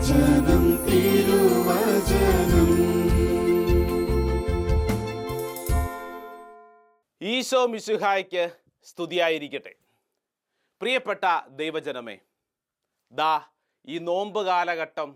തിരുവചനം 0.00 0.64
തിരുവചനം 0.84 2.68
ഈശോ 7.22 7.60
മിശുഹായ്ക്ക് 7.72 8.44
സ്തുതിയായിരിക്കട്ടെ. 8.90 9.72
പ്രിയപ്പെട്ട 10.80 11.24
ദൈവജനമേ 11.58 12.16
ദാ 13.12 13.32
ഈ 13.86 13.98
നോമ്പ് 13.98 14.40
കാലഘട്ടം 14.46 15.10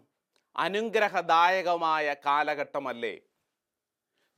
അനുഗ്രഹദായകമായ 0.57 2.17
കാലഘട്ടമല്ലേ? 2.27 3.15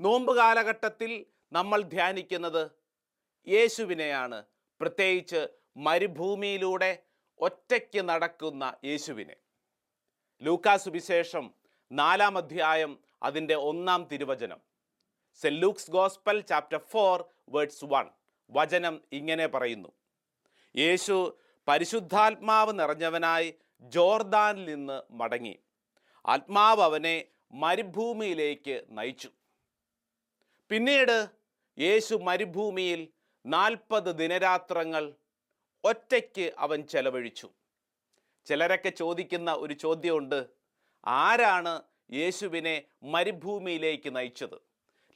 നോമ്പ് 0.01 0.33
കാലഘട്ടത്തിൽ 0.37 1.27
നമ്മൾ 1.53 1.83
ധ്യാനിക്കുന്നത് 1.95 2.71
യേശുവിനെയാണ്. 3.49 4.39
പ്രത്യേകിച്ച് 4.81 5.43
മരുഭൂമിയിലൂടെ 5.89 6.93
ഒറ്റയ്ക്ക് 7.41 8.03
നടക്കുന്ന 8.09 8.65
യേശുവിനെ. 8.85 9.37
ലൂക്കാസ് 10.43 10.85
സുവിശേഷം 10.85 11.55
നാലാം 11.93 12.39
അധ്യായം 12.39 12.99
അതിന്റെ 13.23 13.55
ഒന്നാം 13.55 14.09
തിരുവചനം. 14.13 14.61
Saint 15.35 15.63
Luke's 15.63 15.91
gospel 15.91 16.41
chapter 16.41 16.79
four 16.79 17.25
words 17.49 17.85
one. 17.85 18.11
വചനം 18.51 19.01
ഇങ്ങനെ 19.13 19.47
പറയുന്നു. 19.47 19.89
യേശു 20.77 21.39
പരിശുദ്ധാത്മാവ് 21.69 22.79
നിറഞ്ഞവനായി 22.79 23.55
ജോർദാനിൽ 23.81 24.65
നിന്ന് 24.65 25.03
മടങ്ങി. 25.11 25.59
ആത്മാവ് 26.27 26.83
അവനെ 26.83 27.25
മരുഭൂമിയിലേക്ക് 27.53 28.85
നയിച്ചു. 28.89 29.31
പിന്നീട് 30.69 31.29
യേശു 31.79 32.15
മരുഭൂമിയിൽ 32.15 33.09
നാൽപ്പത് 33.47 34.15
ദിനരാത്രങ്ങൾ 34.15 35.15
ഒറ്റയ്ക്ക് 35.85 36.53
അവൻ 36.59 36.83
ചെലവഴിച്ചു. 36.83 37.51
ചിലരൊക്കെ 38.47 38.89
ചോദിക്കുന്ന 38.89 39.53
ഒരു 39.53 39.75
ചോദ്യമുണ്ട്. 39.75 40.47
ആരാണ് 41.07 41.83
യേശുവിനെ 42.13 42.83
മരുഭൂമിയിലേക്ക് 43.03 44.17
നയിച്ചത്? 44.17 44.57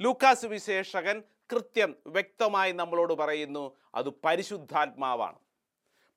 ലൂക്കാസ് 0.00 0.46
വിശേഷകൻ 0.46 1.22
കൃത്യം 1.52 1.96
വ്യക്തമായി 2.06 2.72
നമ്മളോട് 2.72 3.12
പറയുന്നു 3.12 3.76
അത് 3.94 4.08
പരിശുദ്ധാത്മാവാണ്. 4.08 5.38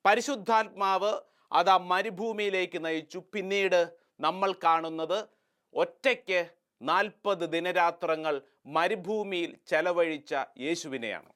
പരിശുദ്ധാത്മാവ് 0.04 1.12
അത് 1.52 1.70
ആ 1.70 1.76
മരുഭൂമിയിലേക്ക് 1.76 2.84
നയിച്ചു. 2.84 3.22
പിന്നീട് 3.32 3.80
നമ്മൾ 4.20 4.52
കാണുന്നത് 4.64 5.28
ഒറ്റയ്ക്ക് 5.74 6.50
നാൽപ്പത് 6.82 7.48
ദിനരാത്രങ്ങൾ 7.48 8.42
മരുഭൂമിയിൽ 8.66 9.58
ചെലവഴിച്ച 9.66 10.34
യേശുവിനെയാണ്. 10.58 11.33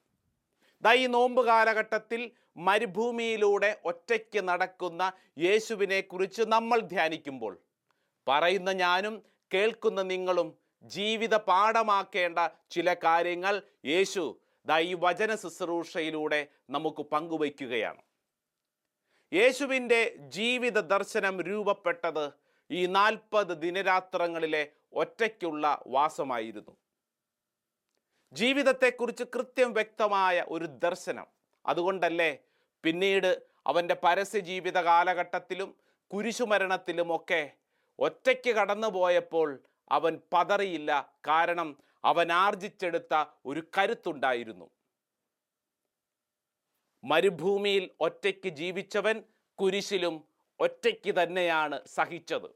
ദാ 0.83 0.91
ഈ 0.93 1.05
നോമ്പ് 1.07 1.41
കാലഘട്ടത്തിൽ 1.45 2.21
മരുഭൂമിയിലൂടെ 2.67 3.71
ഒറ്റയ്ക്ക് 3.85 4.41
നടക്കുന്ന 4.49 5.01
യേശുവിനെ 5.45 6.01
കുറിച്ച് 6.01 6.43
നമ്മൾ 6.55 6.79
ധ്യാനിക്കുമ്പോൾ 6.93 7.53
പറയുന്ന 8.27 8.71
ഞാനും 8.83 9.15
കേൾക്കുന്ന 9.53 10.01
നിങ്ങളും 10.11 10.49
ജീവിത 10.83 11.35
പാഠമാക്കേണ്ട 11.49 12.39
ചില 12.71 12.93
കാര്യങ്ങൾ 13.03 13.55
യേശു 13.85 14.23
ദാ 14.67 14.77
ഈ 14.89 14.93
വചന 15.05 15.31
ശുശ്രൂഷയിലൂടെ 15.35 16.41
നമുക്ക് 16.69 17.03
പങ്കുവയ്ക്കുകയാണ്. 17.13 18.01
യേശുവിന്റെ 19.31 20.01
ജീവിത 20.37 20.79
ദർശനം 20.93 21.35
രൂപപ്പെട്ടത് 21.49 22.25
ഈ 22.69 22.85
നാൽപ്പത് 22.97 23.53
ദിനരാത്രങ്ങളിലെ 23.63 24.63
ഒറ്റയ്ക്കുള്ള 24.93 25.65
വാസമായിരുന്നു. 25.87 26.73
ജീവിതത്തെക്കുറിച്ച് 28.33 29.23
കൃത്യം 29.23 29.73
വ്യക്തമായ 29.73 30.45
ഒരു 30.47 30.65
ദർശനം. 30.65 31.27
അതുകൊണ്ടല്ലേ 31.65 32.37
പിന്നീട് 32.83 33.43
അവന്റെ 33.67 33.95
പരസ്യ 34.03 34.39
ജീവിത 34.39 34.77
കാലഘട്ടത്തിലും 34.77 35.75
കുരിശുമരണത്തിലുമൊക്കെ 36.13 37.51
ഒറ്റയ്ക്ക് 37.99 38.55
കടന്നുപോയപ്പോൾ 38.55 39.63
അവൻ 39.91 40.21
പതറിയില്ല. 40.33 41.13
കാരണം 41.27 41.77
അവൻ 42.03 42.31
ആർജിച്ചെടുത്ത 42.31 43.25
ഒരു 43.45 43.63
കരുത്തുണ്ടായിരുന്നു. 43.77 44.69
മരുഭൂമിയിൽ 47.03 47.91
ഒറ്റയ്ക്ക് 47.99 48.49
ജീവിച്ചവൻ 48.49 49.23
കുരിശിലും 49.55 50.27
ഒറ്റയ്ക്ക് 50.59 51.23
തന്നെയാണ് 51.23 51.81
സഹിച്ചത്. 51.85 52.49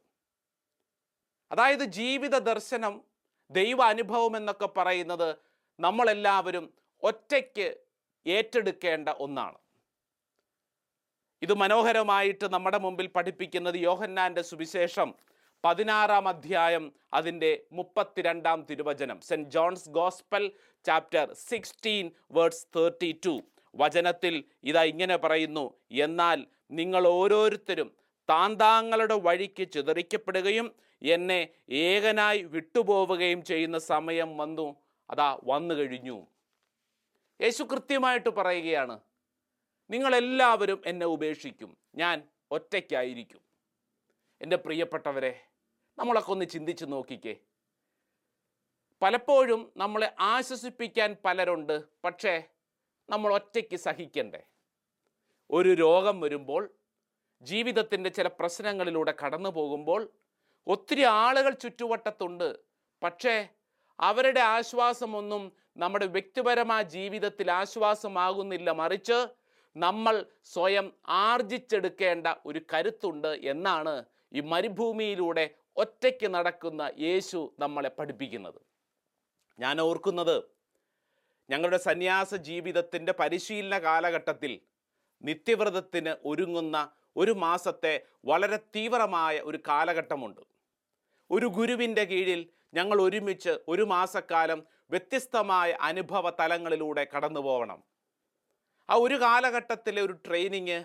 അതായത് 1.52 1.84
ജീവിത 1.84 2.38
ദർശനം 2.38 3.04
ദൈവ 3.52 3.84
അനുഭവം 3.84 4.38
എന്നൊക്കെ 4.38 4.66
പറയുന്നത് 4.66 5.53
നമ്മളെല്ലാവരും 5.80 6.74
ഒറ്റയ്ക്ക് 7.04 7.78
ഏറ്റെടുക്കേണ്ട 8.28 9.10
ഒന്നാണ്. 9.10 9.58
ഇത് 11.42 11.54
മനോഹരമായിട്ട് 11.54 12.54
നമ്മുടെ 12.54 12.78
മുമ്പിൽ 12.78 13.08
പഠിപ്പിക്കുന്നത് 13.08 13.76
യോഹന്നാന്റെ 13.76 14.42
സുവിശേഷം 14.42 15.16
പതിനാറാം 15.66 16.28
അധ്യായം 16.28 16.94
അതിന്റെ 17.14 17.64
മുപ്പത്തിരണ്ടാം 17.72 18.66
തിരുവചനം. 18.70 19.22
Saint 19.22 19.50
John's 19.50 19.90
gospel 19.90 20.52
chapter 20.86 21.34
sixteen 21.34 22.12
words 22.32 22.68
thirty 22.76 23.20
two. 23.26 23.42
വചനത്തിൽ 23.76 24.44
ഇതാ 24.64 24.84
ഇങ്ങനെ 24.84 25.18
പറയുന്നു 25.18 25.74
എന്നാൽ 25.92 26.48
നിങ്ങൾ 26.72 27.08
ഓരോരുത്തരും 27.08 27.96
താന്താങ്ങളുടെ 28.30 29.14
വഴിക്ക് 29.14 29.72
ചിതറിക്കപ്പെടുകയും 29.72 30.76
എന്നെ 31.02 31.48
ഏകനായി 31.70 32.44
വിട്ടുപോവുകയും 32.44 33.44
ചെയ്യുന്ന 33.44 33.80
സമയം 33.80 34.38
വന്നു. 34.38 34.83
അതാ 35.14 35.40
വന്നു 35.44 35.76
കഴിഞ്ഞു. 35.76 36.28
യേശു 37.42 37.64
കൃത്യമായിട്ട് 37.64 38.30
പറയുകയാണ് 38.30 39.00
നിങ്ങളെല്ലാവരും 39.90 40.82
എന്നെ 40.86 41.06
ഉപേക്ഷിക്കും. 41.06 41.78
ഞാൻ 41.96 42.28
ഒറ്റയ്ക്കായിരിക്കും. 42.52 43.42
എന്റെ 44.42 44.56
പ്രിയപ്പെട്ടവരെ 44.56 45.46
നമ്മളൊക്കെ 45.98 46.32
ഒന്ന് 46.32 46.46
ചിന്തിച്ച് 46.46 46.86
നോക്കിക്കേ. 46.88 47.36
പലപ്പോഴും 49.02 49.72
നമ്മളെ 49.78 50.16
ആശ്വസിപ്പിക്കാൻ 50.20 51.16
പലരുണ്ട് 51.26 51.84
പക്ഷേ 52.04 52.44
നമ്മൾ 53.10 53.34
ഒറ്റയ്ക്ക് 53.34 53.76
സഹിക്കണ്ടേ. 53.76 54.44
ഒരു 55.52 55.70
രോഗം 55.74 56.22
വരുമ്പോൾ 56.22 56.74
ജീവിതത്തിന്റെ 57.42 58.10
ചില 58.10 58.28
പ്രശ്നങ്ങളിലൂടെ 58.28 59.14
കടന്നു 59.26 59.50
പോകുമ്പോൾ 59.50 60.12
ഒത്തിരി 60.68 61.02
ആളുകൾ 61.02 61.52
ചുറ്റുവട്ടത്തുണ്ട് 61.52 62.60
പക്ഷേ 63.04 63.50
അവരുടെ 64.08 64.42
ആശ്വാസമൊന്നും 64.58 65.44
നമ്മുടെ 65.84 66.08
വ്യക്തിപരമായ 66.16 66.84
ജീവിതത്തിൽ 66.96 67.48
ആശ്വാസമാകുന്നില്ല. 67.62 68.70
മറിച്ച് 68.82 69.20
നമ്മൾ 69.76 70.16
സ്വയം 70.54 70.88
ആർജിച്ചെടുക്കേണ്ട 71.26 72.28
ഒരു 72.50 72.60
കരുത്തുണ്ട് 72.72 73.32
എന്നാണ് 73.54 73.94
ഈ 74.38 74.42
മരുഭൂമിയിലൂടെ 74.54 75.46
ഒറ്റയ്ക്ക് 75.84 76.28
നടക്കുന്ന 76.36 76.82
യേശു 77.06 77.40
നമ്മളെ 77.64 77.92
പഠിപ്പിക്കുന്നത്. 77.98 78.60
ഞാൻ 79.60 79.76
ഓർക്കുന്നത് 79.88 80.38
ഞങ്ങളുടെ 81.50 81.80
സന്യാസ 81.88 82.34
ജീവിതത്തിന്റെ 82.50 83.14
പരിശീലന 83.22 83.78
കാലഘട്ടത്തിൽ 83.88 84.52
നിത്യവ്രതത്തിന് 85.24 86.14
ഒരുങ്ങുന്ന 86.32 86.78
ഒരു 87.22 87.34
മാസത്തെ 87.46 87.94
വളരെ 88.32 88.60
തീവ്രമായ 88.76 89.36
ഒരു 89.50 89.60
കാലഘട്ടമുണ്ട്. 89.68 90.42
ഒരു 91.30 91.48
ഗുരുവിന്റെ 91.58 92.04
കീഴിൽ 92.12 92.42
ഞങ്ങൾ 92.74 93.02
ഒരുമിച്ച് 93.02 93.60
ഒരു 93.68 93.84
മാസക്കാലം 93.84 94.60
വ്യത്യസ്തമായ 94.92 95.72
അനുഭവ 95.72 96.30
തലങ്ങളിലൂടെ 96.30 97.08
കടന്നു 97.14 97.40
പോകണം 97.40 97.84
ആ 98.90 98.96
ഒരു 98.96 99.22
കാലഘട്ടത്തിലെ 99.22 100.02
ഒരു 100.02 100.14
ട്രെയിനിങ് 100.26 100.80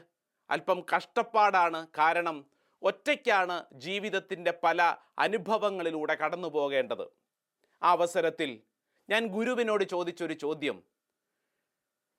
അല്പം 0.50 0.78
കഷ്ടപ്പാടാണ്. 0.93 1.88
കാരണം 1.99 2.37
ഒറ്റയ്ക്കാണ് 2.82 3.56
ജീവിതത്തിന്റെ 3.75 4.50
പല 4.65 4.82
അനുഭവങ്ങളിലൂടെ 5.19 6.15
കടന്നു 6.15 6.49
പോകേണ്ടത്. 6.49 7.06
ആ 7.82 7.91
അവസരത്തിൽ 7.91 8.50
ഞാൻ 9.09 9.26
ഗുരുവിനോട് 9.26 9.84
ചോദിച്ചൊരു 9.84 10.32
ചോദ്യം. 10.34 10.82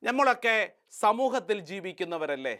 നമ്മളൊക്കെ 0.04 0.76
സമൂഹത്തിൽ 0.90 1.60
ജീവിക്കുന്നവരല്ലേ? 1.60 2.56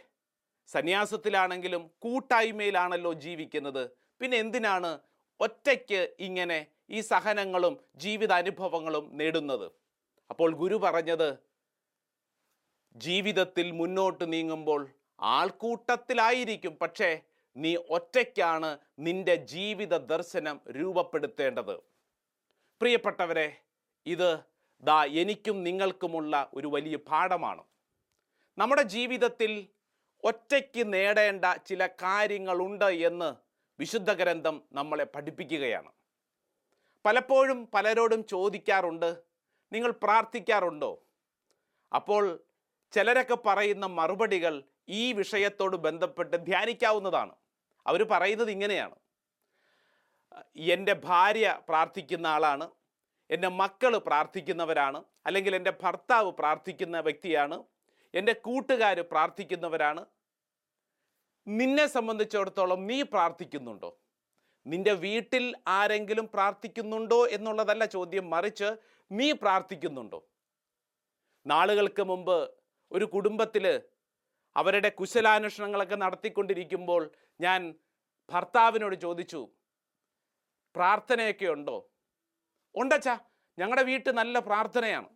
സന്യാസത്തിലാണെങ്കിലും 0.68 1.90
കൂട്ടായ്മയിലാണല്ലോ 1.98 3.12
ജീവിക്കുന്നത്. 3.12 3.84
പിന്നെ 4.20 4.36
എന്തിനാണ് 4.36 4.90
ഒറ്റയ്ക്ക് 5.40 6.00
ഇങ്ങനെ 6.18 6.58
ഈ 6.90 7.00
സഹനങ്ങളും 7.00 7.80
ജീവിതാനുഭവങ്ങളും 7.96 9.10
നേടുന്നത്. 9.12 9.72
അപ്പോൾ 10.30 10.54
ഗുരു 10.54 10.74
പറഞ്ഞത് 10.74 11.38
ജീവിതത്തിൽ 12.96 13.70
മുന്നോട്ട് 13.70 14.32
നീങ്ങുമ്പോൾ 14.32 14.88
ആൾക്കൂട്ടത്തിലായിരിക്കും 15.20 16.76
പക്ഷേ 16.82 17.20
നീ 17.56 17.76
ഒറ്റയ്ക്കാണ് 17.76 18.78
നിന്റെ 18.98 19.34
ജീവിത 19.34 19.96
ദർശനം 19.96 20.60
രൂപപ്പെടുത്തേണ്ടത്. 20.70 21.80
പ്രിയപ്പെട്ടവരെ 22.80 23.56
ഇത് 24.06 24.40
ദാ 24.82 25.04
എനിക്കും 25.04 25.64
നിങ്ങൾക്കുമുള്ള 25.64 26.50
ഒരു 26.54 26.66
വലിയ 26.66 26.96
പാഠമാണ്. 26.96 27.62
നമ്മുടെ 28.58 28.82
ജീവിതത്തിൽ 28.82 29.68
ഒറ്റയ്ക്ക് 30.24 30.92
നേടേണ്ട 30.92 31.44
ചില 31.66 31.86
കാര്യങ്ങളുണ്ട് 31.86 32.84
എന്ന് 32.84 33.34
വിശുദ്ധ 33.78 34.12
ഗ്രന്ഥം 34.12 34.62
നമ്മളെ 34.72 35.04
പഠിപ്പിക്കുകയാണ്. 35.04 35.92
പലപ്പോഴും 37.04 37.68
പലരോടും 37.74 38.24
ചോദിക്കാറുണ്ട്. 38.24 39.16
നിങ്ങൾ 39.72 39.90
പ്രാർത്ഥിക്കാറുണ്ടോ? 39.90 41.02
അപ്പോൾ 41.94 42.40
ചിലരൊക്കെ 42.92 43.34
പറയുന്ന 43.34 43.86
മറുപടികൾ 43.86 44.62
ഈ 44.88 45.12
വിഷയത്തോട് 45.12 45.76
ബന്ധപ്പെട്ട് 45.76 46.36
ധ്യാനിക്കാവുന്നതാണ്. 46.36 47.34
അവർ 47.86 48.02
പറയുന്നത് 48.02 48.50
ഇങ്ങനെയാണ്. 48.50 48.96
എന്റെ 50.56 50.92
ഭാര്യ 50.92 51.60
പ്രാർത്ഥിക്കുന്ന 51.68 52.26
ആളാണ്. 52.26 52.70
എന്റെ 53.30 53.48
മക്കൾ 53.48 53.96
പ്രാർത്ഥിക്കുന്നവരാണ്. 53.96 55.04
അല്ലെങ്കിൽ 55.26 55.56
എന്റെ 55.56 55.72
ഭർത്താവ് 55.82 56.32
പ്രാർത്ഥിക്കുന്ന 56.32 57.00
വ്യക്തിയാണ്. 57.00 57.64
എന്റെ 58.14 58.32
കൂട്ടുകാർ 58.32 59.00
പ്രാർത്ഥിക്കുന്നവരാണ്. 59.00 60.04
നിന്നെ 61.48 61.86
സംബന്ധിച്ചിടത്തോളം 61.86 62.86
നീ 62.86 63.02
പ്രാർത്ഥിക്കുന്നുണ്ടോ? 63.02 63.98
നിന്റെ 64.66 64.92
വീട്ടിൽ 64.92 65.54
ആരെങ്കിലും 65.68 66.26
പ്രാർത്ഥിക്കുന്നുണ്ടോ 66.34 67.26
എന്നുള്ളതല്ല 67.26 67.84
ചോദ്യം 67.84 68.30
മറിച്ച് 68.30 68.68
നീ 69.12 69.32
പ്രാർത്ഥിക്കുന്നുണ്ടോ? 69.32 70.18
നാളുകൾക്ക് 71.46 72.02
മുമ്പ് 72.02 72.38
ഒരു 72.92 73.04
കുടുംബത്തിൽ 73.04 73.82
അവരുടെ 74.56 74.88
കുശലാന്വേഷണങ്ങളൊക്കെ 74.88 75.94
നടത്തിക്കൊണ്ടിരിക്കുമ്പോൾ 75.94 77.02
ഞാൻ 77.40 77.74
ഭർത്താവിനോട് 78.32 78.96
ചോദിച്ചു 79.00 79.40
പ്രാർത്ഥനയൊക്കെ 80.74 81.46
ഉണ്ടോ? 81.46 81.90
ഉണ്ടച്ചാ 82.74 83.18
ഞങ്ങളുടെ 83.58 83.82
വീട്ടിൽ 83.82 84.12
നല്ല 84.12 84.38
പ്രാർത്ഥനയാണ്. 84.38 85.08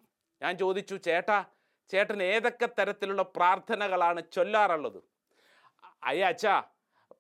ഞാൻ 0.42 0.58
ചോദിച്ചു 0.58 0.94
ചേട്ടാ 0.94 1.44
ചേട്ടൻ 1.90 2.22
ഏതൊക്കെ 2.22 2.68
തരത്തിലുള്ള 2.78 3.22
പ്രാർത്ഥനകളാണ് 3.22 4.20
ചൊല്ലാറുള്ളത്? 4.32 5.00
അയ്യ 6.04 6.24
അച്ഛാ 6.24 6.54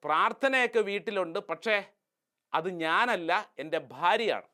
പ്രാർത്ഥനയൊക്കെ 0.04 0.80
വീട്ടിലുണ്ട് 0.80 1.38
പക്ഷേ 1.38 1.76
അത് 2.54 2.70
ഞാനല്ല 2.70 3.52
എന്റെ 3.58 3.78
ഭാര്യയാണ്. 3.78 4.48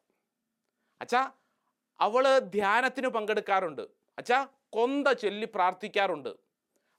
അച്ഛാ 1.01 1.33
അവൾ 2.01 2.39
ധ്യാനത്തിന് 2.39 3.09
പങ്കെടുക്കാറുണ്ട്. 3.09 3.83
അച്ഛാ 4.19 4.47
കൊന്ത 4.73 5.09
ചൊല്ലി 5.09 5.49
പ്രാർത്ഥിക്കാറുണ്ട്. 5.55 6.29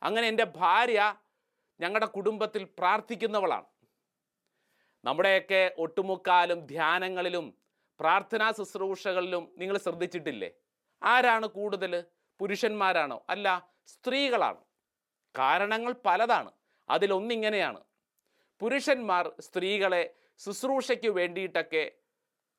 അങ്ങനെ 0.03 0.27
എന്റെ 0.27 0.43
ഭാര്യ 0.43 1.15
ഞങ്ങളുടെ 1.79 2.05
കുടുംബത്തിൽ 2.05 2.63
പ്രാർത്ഥിക്കുന്നവളാണ്. 2.63 3.65
നമ്മുടെയൊക്കെ 5.05 5.75
ഒട്ടുമുക്കാലും 5.77 6.65
ധ്യാനങ്ങളിലും 6.65 7.57
പ്രാർത്ഥനാ 7.99 8.51
ശുശ്രൂഷകളിലും 8.51 9.53
നിങ്ങൾ 9.57 9.77
ശ്രദ്ധിച്ചിട്ടില്ലേ? 9.77 10.51
ആരാണ് 11.03 11.47
കൂടുതൽ 11.47 12.03
പുരുഷന്മാരാണോ? 12.39 13.25
അല്ല 13.29 13.69
സ്ത്രീകളാണ്. 13.87 14.57
കാരണങ്ങൾ 15.37 15.95
പലതാണ്. 16.05 16.51
അതിലൊന്നിങ്ങനെയാണ്. 16.89 17.83
പുരുഷന്മാർ 18.59 19.31
സ്ത്രീകളെ 19.39 20.13
ശുശ്രൂഷയ്ക്ക് 20.45 21.07
വേണ്ടിയിട്ടൊക്കെ 21.07 21.91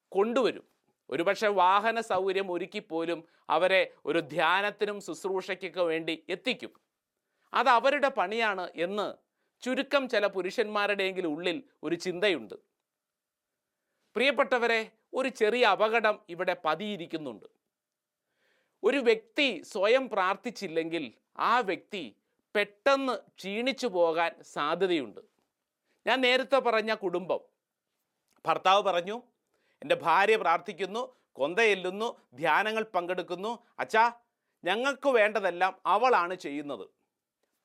കൊണ്ടുവരും. 0.09 0.65
ഒരുപക്ഷെ 1.11 1.49
വാഹന 1.49 2.01
സൗകര്യം 2.01 2.53
ഒരുക്കിപ്പോലും 2.53 3.25
അവരെ 3.51 3.93
ഒരു 4.05 4.19
ധ്യാനത്തിനും 4.19 5.01
ശുശ്രൂഷയ്ക്കൊക്കെ 5.01 5.83
വേണ്ടി 5.83 6.25
എത്തിക്കും. 6.29 6.73
അത് 7.55 7.69
അവരുടെ 7.69 8.09
പണിയാണ് 8.09 8.71
എന്ന് 8.75 9.15
ചുരുക്കം 9.63 10.09
ചില 10.09 10.27
പുരുഷന്മാരുടെയെങ്കിലും 10.27 11.29
ഉള്ളിൽ 11.29 11.63
ഒരു 11.83 11.95
ചിന്തയുണ്ട്. 11.95 12.55
പ്രിയപ്പെട്ടവരെ 14.15 14.91
ഒരു 15.15 15.29
ചെറിയ 15.29 15.65
അപകടം 15.67 16.19
ഇവിടെ 16.29 16.57
പതിയിരിക്കുന്നുണ്ട്. 16.65 17.47
ഒരു 18.83 18.97
വ്യക്തി 18.97 19.63
സ്വയം 19.63 20.09
പ്രാർത്ഥിച്ചില്ലെങ്കിൽ 20.09 21.13
ആ 21.39 21.59
വ്യക്തി 21.61 22.17
പെട്ടെന്ന് 22.55 23.13
ക്ഷീണിച്ചു 23.13 23.87
പോകാൻ 23.87 24.33
സാധ്യതയുണ്ട്. 24.43 25.21
ഞാൻ 26.07 26.21
നേരത്തെ 26.21 26.59
പറഞ്ഞ 26.59 26.95
കുടുംബം 26.95 27.52
ഭർത്താവ് 28.47 28.83
പറഞ്ഞു 28.83 29.23
എന്റെ 29.83 29.95
ഭാര്യ 29.95 30.37
പ്രാർത്ഥിക്കുന്നു 30.37 31.17
കൊന്തയെല്ലുന്നു 31.33 32.19
ധ്യാനങ്ങൾ 32.35 32.83
പങ്കെടുക്കുന്നു. 32.83 33.59
അച്ഛാ 33.79 34.13
ഞങ്ങൾക്ക് 34.65 35.09
വേണ്ടതെല്ലാം 35.09 35.81
അവളാണ് 35.87 36.35
ചെയ്യുന്നത്. 36.35 36.89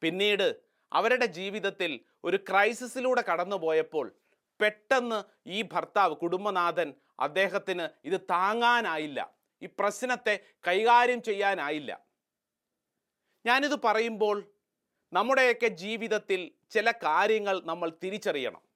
പിന്നീട് 0.02 0.56
അവരുടെ 0.94 1.26
ജീവിതത്തിൽ 1.26 2.00
ഒരു 2.24 2.38
ക്രൈസിസിലൂടെ 2.38 3.22
കടന്നുപോയപ്പോൾ 3.22 4.16
പെട്ടെന്ന് 4.62 5.24
ഈ 5.48 5.62
ഭർത്താവ് 5.62 6.16
കുടുംബനാഥൻ 6.16 6.94
അദ്ദേഹത്തിന് 7.20 8.08
ഇത് 8.08 8.22
താങ്ങാനായില്ല. 8.22 9.34
ഈ 9.62 9.66
പ്രശ്നത്തെ 9.80 10.40
കൈകാര്യം 10.68 11.22
ചെയ്യാനായില്ല. 11.22 12.06
ഞാനിത് 13.46 13.84
പറയുമ്പോൾ 13.84 14.44
നമ്മുടെയൊക്കെ 15.14 15.68
ജീവിതത്തിൽ 15.68 16.52
ചില 16.72 16.92
കാര്യങ്ങൾ 16.92 17.62
നമ്മൾ 17.64 17.92
തിരിച്ചറിയണം. 18.04 18.67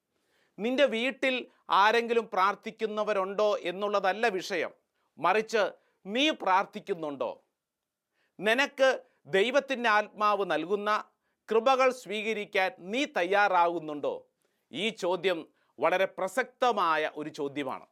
നിന്റെ 0.62 0.86
വീട്ടിൽ 0.86 1.36
ആരെങ്കിലും 1.70 2.26
പ്രാർത്ഥിക്കുന്നവരുണ്ടോ 2.34 3.50
എന്നുള്ളതല്ല 3.62 4.28
വിഷയം. 4.28 4.72
മറിച്ച് 5.18 5.64
നീ 6.06 6.26
പ്രാർത്ഥിക്കുന്നുണ്ടോ? 6.42 7.32
നിനക്ക് 8.40 8.90
ദൈവത്തിന്റെ 9.26 9.90
ആത്മാവ് 9.90 10.44
നൽകുന്ന 10.52 10.90
കൃപകൾ 11.50 11.90
സ്വീകരിക്കാൻ 12.04 12.72
നീ 12.92 13.02
തയ്യാറാകുന്നുണ്ടോ? 13.18 14.14
ഈ 14.72 14.90
ചോദ്യം 14.90 15.40
വളരെ 15.80 16.06
പ്രസക്തമായ 16.18 17.12
ഒരു 17.16 17.30
ചോദ്യമാണ്. 17.30 17.86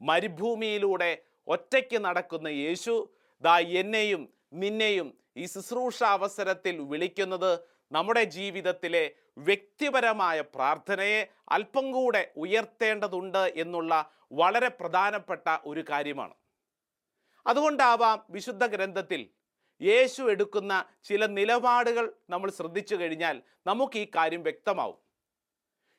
മരുഭൂമിയിലൂടെ 0.00 1.10
ഒറ്റയ്ക്ക് 1.46 1.98
നടക്കുന്ന 2.06 2.48
യേശു 2.48 2.94
ദാ 3.42 3.58
എന്നെയും 3.58 4.22
നിന്നെയും 4.52 5.08
ഈ 5.36 5.44
ശുശ്രൂഷ 5.46 5.98
അവസരത്തിൽ 6.16 6.76
വിളിക്കുന്നത് 6.90 7.52
നമ്മുടെ 7.92 8.24
ജീവിതത്തിലെ 8.24 9.14
വ്യക്തിപരമായ 9.38 10.40
പ്രാർത്ഥനയെ 10.40 11.26
അല്പം 11.48 11.92
കൂടെ 11.92 12.32
ഉയർത്തേണ്ടതുണ്ട് 12.36 13.38
എന്നുള്ള 13.38 14.10
വളരെ 14.32 14.68
പ്രധാനപ്പെട്ട 14.68 15.58
ഒരു 15.64 15.84
കാര്യമാണ്. 15.90 16.34
അതുകൊണ്ടാവാം 17.46 18.24
വിശുദ്ധ 18.30 18.66
ഗ്രന്ഥത്തിൽ 18.66 19.28
യേശു 19.82 20.22
എടുക്കുന്ന 20.22 20.84
ചില 21.04 21.26
നിലപാടുകൾ 21.26 22.12
നമ്മൾ 22.30 22.50
ശ്രദ്ധിച്ചു 22.50 22.94
കഴിഞ്ഞാൽ 22.94 23.42
നമുക്ക് 23.66 23.98
ഈ 23.98 24.06
കാര്യം 24.16 24.42
വ്യക്തമാവും. 24.42 24.98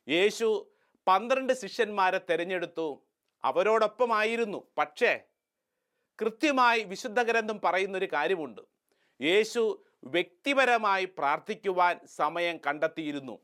യേശു 0.08 0.74
പന്ത്രണ്ട് 1.08 1.54
ശിഷ്യന്മാരെ 1.54 2.22
തിരഞ്ഞെടുത്തു. 2.30 3.06
അവരോടൊപ്പമായിരുന്നു. 3.44 4.68
പക്ഷേ 4.78 5.20
കൃത്യമായി 6.22 6.84
വിശുദ്ധ 6.84 7.22
ഗ്രന്ഥം 7.22 7.62
പറയുന്നൊരു 7.64 8.08
കാര്യമുണ്ട്. 8.14 8.62
യേശു 9.22 9.86
വ്യക്തിപരമായി 10.04 11.06
പ്രാർത്ഥിക്കുവാൻ 11.06 12.00
സമയം 12.06 12.58
കണ്ടെത്തിയിരുന്നു. 12.58 13.40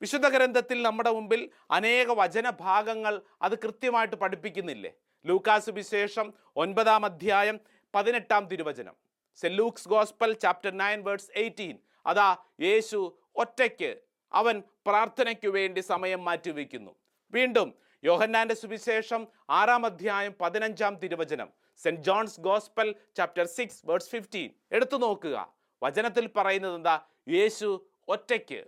വിശുദ്ധ 0.00 0.28
ഗ്രന്ഥത്തിൽ 0.28 0.82
നമ്മുടെ 0.82 1.10
മുമ്പിൽ 1.10 1.50
അനേക 1.70 2.06
വചനഭാഗങ്ങൾ 2.10 3.22
അത് 3.42 3.58
കൃത്യമായിട്ട് 3.58 4.16
പഠിപ്പിക്കുന്നില്ലേ? 4.16 4.92
ലൂക്കാസ് 5.26 5.70
വിശേഷം 5.70 6.34
ഒൻപതാം 6.56 7.04
അധ്യായം 7.04 7.60
പതിനെട്ടാം 7.94 8.48
തിരുവചനം. 8.48 8.94
Saint Luke's 9.36 9.88
gospel 9.88 10.32
chapter 10.32 10.78
nine 10.78 11.04
words 11.04 11.30
eighteen. 11.36 11.78
അതാ 12.06 12.36
യേശു 12.60 13.18
ഒറ്റയ്ക്ക് 13.36 13.98
അവൻ 14.32 14.62
പ്രാർത്ഥനയ്ക്ക് 14.86 15.48
വേണ്ടി 15.48 15.80
സമയം 15.80 16.24
മാറ്റിവെക്കുന്നു. 16.24 16.94
വീണ്ടും 17.30 17.74
യോഹന്നാന്റെ 18.04 18.54
സുവിശേഷം 18.54 19.28
ആറാം 19.50 19.86
അധ്യായം 19.86 20.34
പതിനഞ്ചാം 20.40 20.94
തിരുവചനം. 20.94 21.48
Saint 21.78 22.00
John's 22.00 22.40
gospel 22.40 22.94
chapter 23.16 23.46
six 23.46 23.82
words 23.86 24.10
fifteen 24.10 24.50
എടുത്തു 24.72 24.96
നോക്കുക. 24.96 25.54
വചനത്തിൽ 25.82 26.30
പറയുന്നത് 26.36 26.74
എന്താ? 26.74 27.00
യേശു 27.28 27.88
ഒറ്റയ്ക്ക്. 28.08 28.64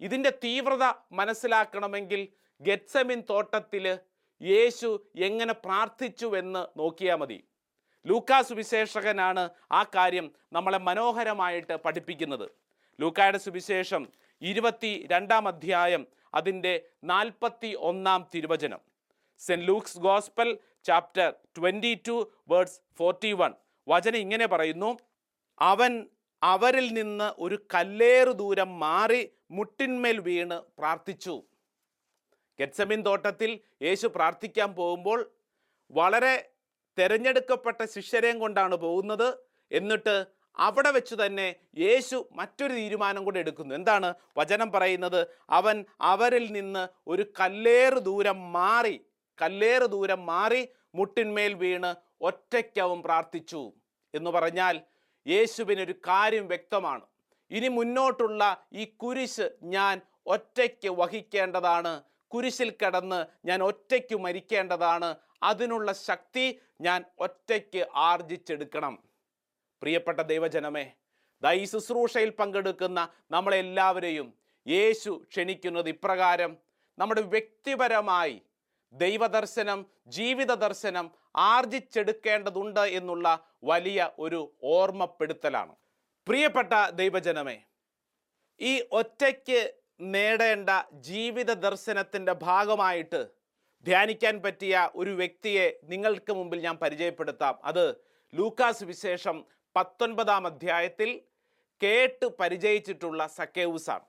ഇതിന്റെ 0.00 0.30
തീവ്രത 0.30 0.84
മനസ്സിലാക്കണമെങ്കിൽ 1.12 2.28
ഗെറ്റ്സമിൻ 2.60 3.22
തോട്ടത്തിൽ 3.30 3.98
യേശു 4.42 5.06
എങ്ങനെ 5.16 5.52
പ്രാർത്ഥിച്ചുവെന്ന് 5.52 6.78
നോക്കിയാൽ 6.78 7.16
മതി. 7.16 7.44
ലൂക്കാസ് 8.06 8.48
സുവിശേഷകനാണ് 8.48 9.50
ആ 9.72 9.82
കാര്യം 9.82 10.32
നമ്മളെ 10.52 10.78
മനോഹരമായിട്ട് 10.78 11.76
പഠിപ്പിക്കുന്നത്. 11.76 12.50
ലൂക്കായുടെ 13.00 13.38
സുവിശേഷം 13.38 14.08
ഇരുപത്തി 14.42 15.08
രണ്ടാം 15.10 15.48
അധ്യായം 15.48 16.06
അതിന്റെ 16.34 16.82
നാൽപ്പത്തി 17.04 17.76
ഒന്നാം 17.78 18.28
തിരുവചനം. 18.34 18.80
Saint 19.38 19.68
Luke's 19.68 19.98
gospel 19.98 20.58
chapter 20.84 21.34
twenty 21.58 22.02
two 22.08 22.32
words 22.48 22.80
forty 22.98 23.32
one 23.32 23.54
വചനം 23.88 24.16
ഇങ്ങനെ 24.16 24.46
പറയുന്നു 24.46 24.98
അവൻ 25.60 26.06
അവരിൽ 26.42 26.92
നിന്ന് 26.92 27.32
ഒരു 27.38 27.66
കല്ലേറു 27.74 28.30
ദൂരം 28.30 28.78
മാറി 28.78 29.30
മുട്ടിന്മേൽ 29.50 30.20
വീണ് 30.20 30.62
പ്രാർത്ഥിച്ചു. 30.78 31.42
ഗെറ്റ്സമിൻ 32.58 33.02
തോട്ടത്തിൽ 33.02 33.60
യേശു 33.82 34.06
പ്രാർത്ഥിക്കാൻ 34.06 34.74
പോകുമ്പോൾ 34.74 35.30
വളരെ 35.90 36.50
തിരഞ്ഞെടുക്കപ്പെട്ട 36.98 37.84
ശിഷ്യരെയും 37.84 38.38
കൊണ്ടാണ് 38.38 38.74
പോകുന്നത്. 38.74 39.38
എന്നിട്ട് 39.72 40.26
അവിടെ 40.58 40.90
വെച്ച് 40.90 41.14
തന്നെ 41.14 41.56
യേശു 41.78 42.28
മറ്റൊരു 42.32 42.72
തീരുമാനം 42.72 43.24
കൂടെ 43.24 43.38
എടുക്കുന്നു. 43.40 43.74
എന്താണ് 43.74 44.14
വചനം 44.36 44.72
പറയുന്നത്? 44.72 45.26
അവൻ 45.50 45.84
അവരിൽ 46.00 46.52
നിന്ന് 46.52 46.88
ഒരു 47.06 47.26
കല്ലേറ് 47.40 47.98
ദൂരം 47.98 48.52
മാറി 48.52 49.04
കല്ലേറ് 49.40 49.82
ദൂരം 49.82 50.26
മാറി 50.26 50.62
മുട്ടിന്മേൽ 50.94 51.54
വീണ് 51.54 51.90
ഒറ്റയ്ക്കവും 52.28 53.02
പ്രാർത്ഥിച്ചു 53.02 53.62
എന്ന് 54.14 54.30
പറഞ്ഞാൽ 54.30 54.76
യേശുവിനൊരു 55.26 55.94
കാര്യം 56.08 56.46
വ്യക്തമാണ്. 56.48 57.04
ഇനി 57.50 57.68
മുന്നോട്ടുള്ള 57.68 58.42
ഈ 58.72 58.84
കുരിശ് 58.84 59.50
ഞാൻ 59.62 60.00
ഒറ്റയ്ക്ക് 60.26 60.88
വഹിക്കേണ്ടതാണ്. 61.00 61.92
കുരിശിൽ 62.32 62.70
കിടന്ന് 62.70 63.26
ഞാൻ 63.48 63.62
ഒറ്റയ്ക്ക് 63.62 64.16
മരിക്കേണ്ടതാണ്. 64.16 65.16
അതിനുള്ള 65.42 65.92
ശക്തി 65.92 66.46
ഞാൻ 66.80 67.04
ഒറ്റയ്ക്ക് 67.18 67.86
ആർജിച്ചെടുക്കണം. 68.08 68.94
പ്രിയപ്പെട്ട 69.82 70.20
ദൈവജനമേ 70.32 70.86
ദൈ 71.42 71.64
ശുശ്രൂഷയിൽ 71.64 72.30
പങ്കെടുക്കുന്ന 72.30 73.00
നമ്മളെല്ലാവരെയും 73.30 74.28
യേശു 74.66 75.10
ക്ഷണിക്കുന്നത് 75.30 75.88
ഇപ്രകാരം 75.88 76.52
നമ്മുടെ 76.98 77.22
വ്യക്തിപരമായി 77.34 78.36
ദൈവദർശനം 78.92 79.86
ജീവിത 80.06 80.54
ദർശനം 80.54 81.10
ആർജിച്ചെടുക്കേണ്ടതുണ്ട് 81.36 82.80
എന്നുള്ള 82.80 83.46
വലിയ 83.64 84.10
ഒരു 84.18 84.54
ഓർമ്മപ്പെടുത്തലാണ്. 84.62 85.76
പ്രിയപ്പെട്ട 86.28 86.90
ദൈവജനമേ 86.90 87.62
ഈ 88.60 88.82
ഒറ്റയ്ക്ക് 88.92 89.74
നേടേണ്ട 90.00 90.70
ജീവിത 90.92 91.52
ദർശനത്തിന്റെ 91.52 92.32
ഭാഗമായിട്ട് 92.32 93.28
ധ്യാനിക്കാൻ 93.84 94.42
പറ്റിയ 94.42 94.90
ഒരു 94.94 95.10
വ്യക്തിയെ 95.10 95.80
നിങ്ങൾക്ക് 95.82 96.32
മുമ്പിൽ 96.32 96.60
ഞാൻ 96.60 96.76
പരിചയപ്പെടുത്താം. 96.76 97.58
അത് 97.64 97.96
ലൂക്കാസ് 98.34 98.84
വിശേഷം 98.84 99.44
പത്തൊൻപതാം 99.76 100.46
അധ്യായത്തിൽ 100.46 101.20
കേട്ട് 101.82 102.26
പരിചയിച്ചിട്ടുള്ള 102.26 103.26
സക്കേവുസാണ്. 103.26 104.04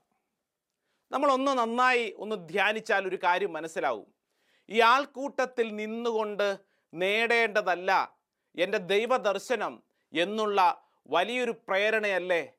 നമ്മളൊന്ന് 1.11 1.51
നന്നായി 1.51 2.15
ഒന്ന് 2.17 2.35
ധ്യാനിച്ചാൽ 2.49 3.07
ഒരു 3.07 3.17
കാര്യം 3.23 3.53
മനസ്സിലാവും. 3.53 4.20
ഈ 4.69 4.79
ആൾക്കൂട്ടത്തിൽ 4.79 5.75
നിന്നുകൊണ്ട് 5.75 6.59
നേടേണ്ടതല്ല 6.93 8.17
എന്റെ 8.55 8.77
ദൈവദർശനം 8.77 9.83
എന്നുള്ള 10.13 10.87
വലിയൊരു 11.09 11.51
പ്രേരണയല്ലേ? 11.67 12.53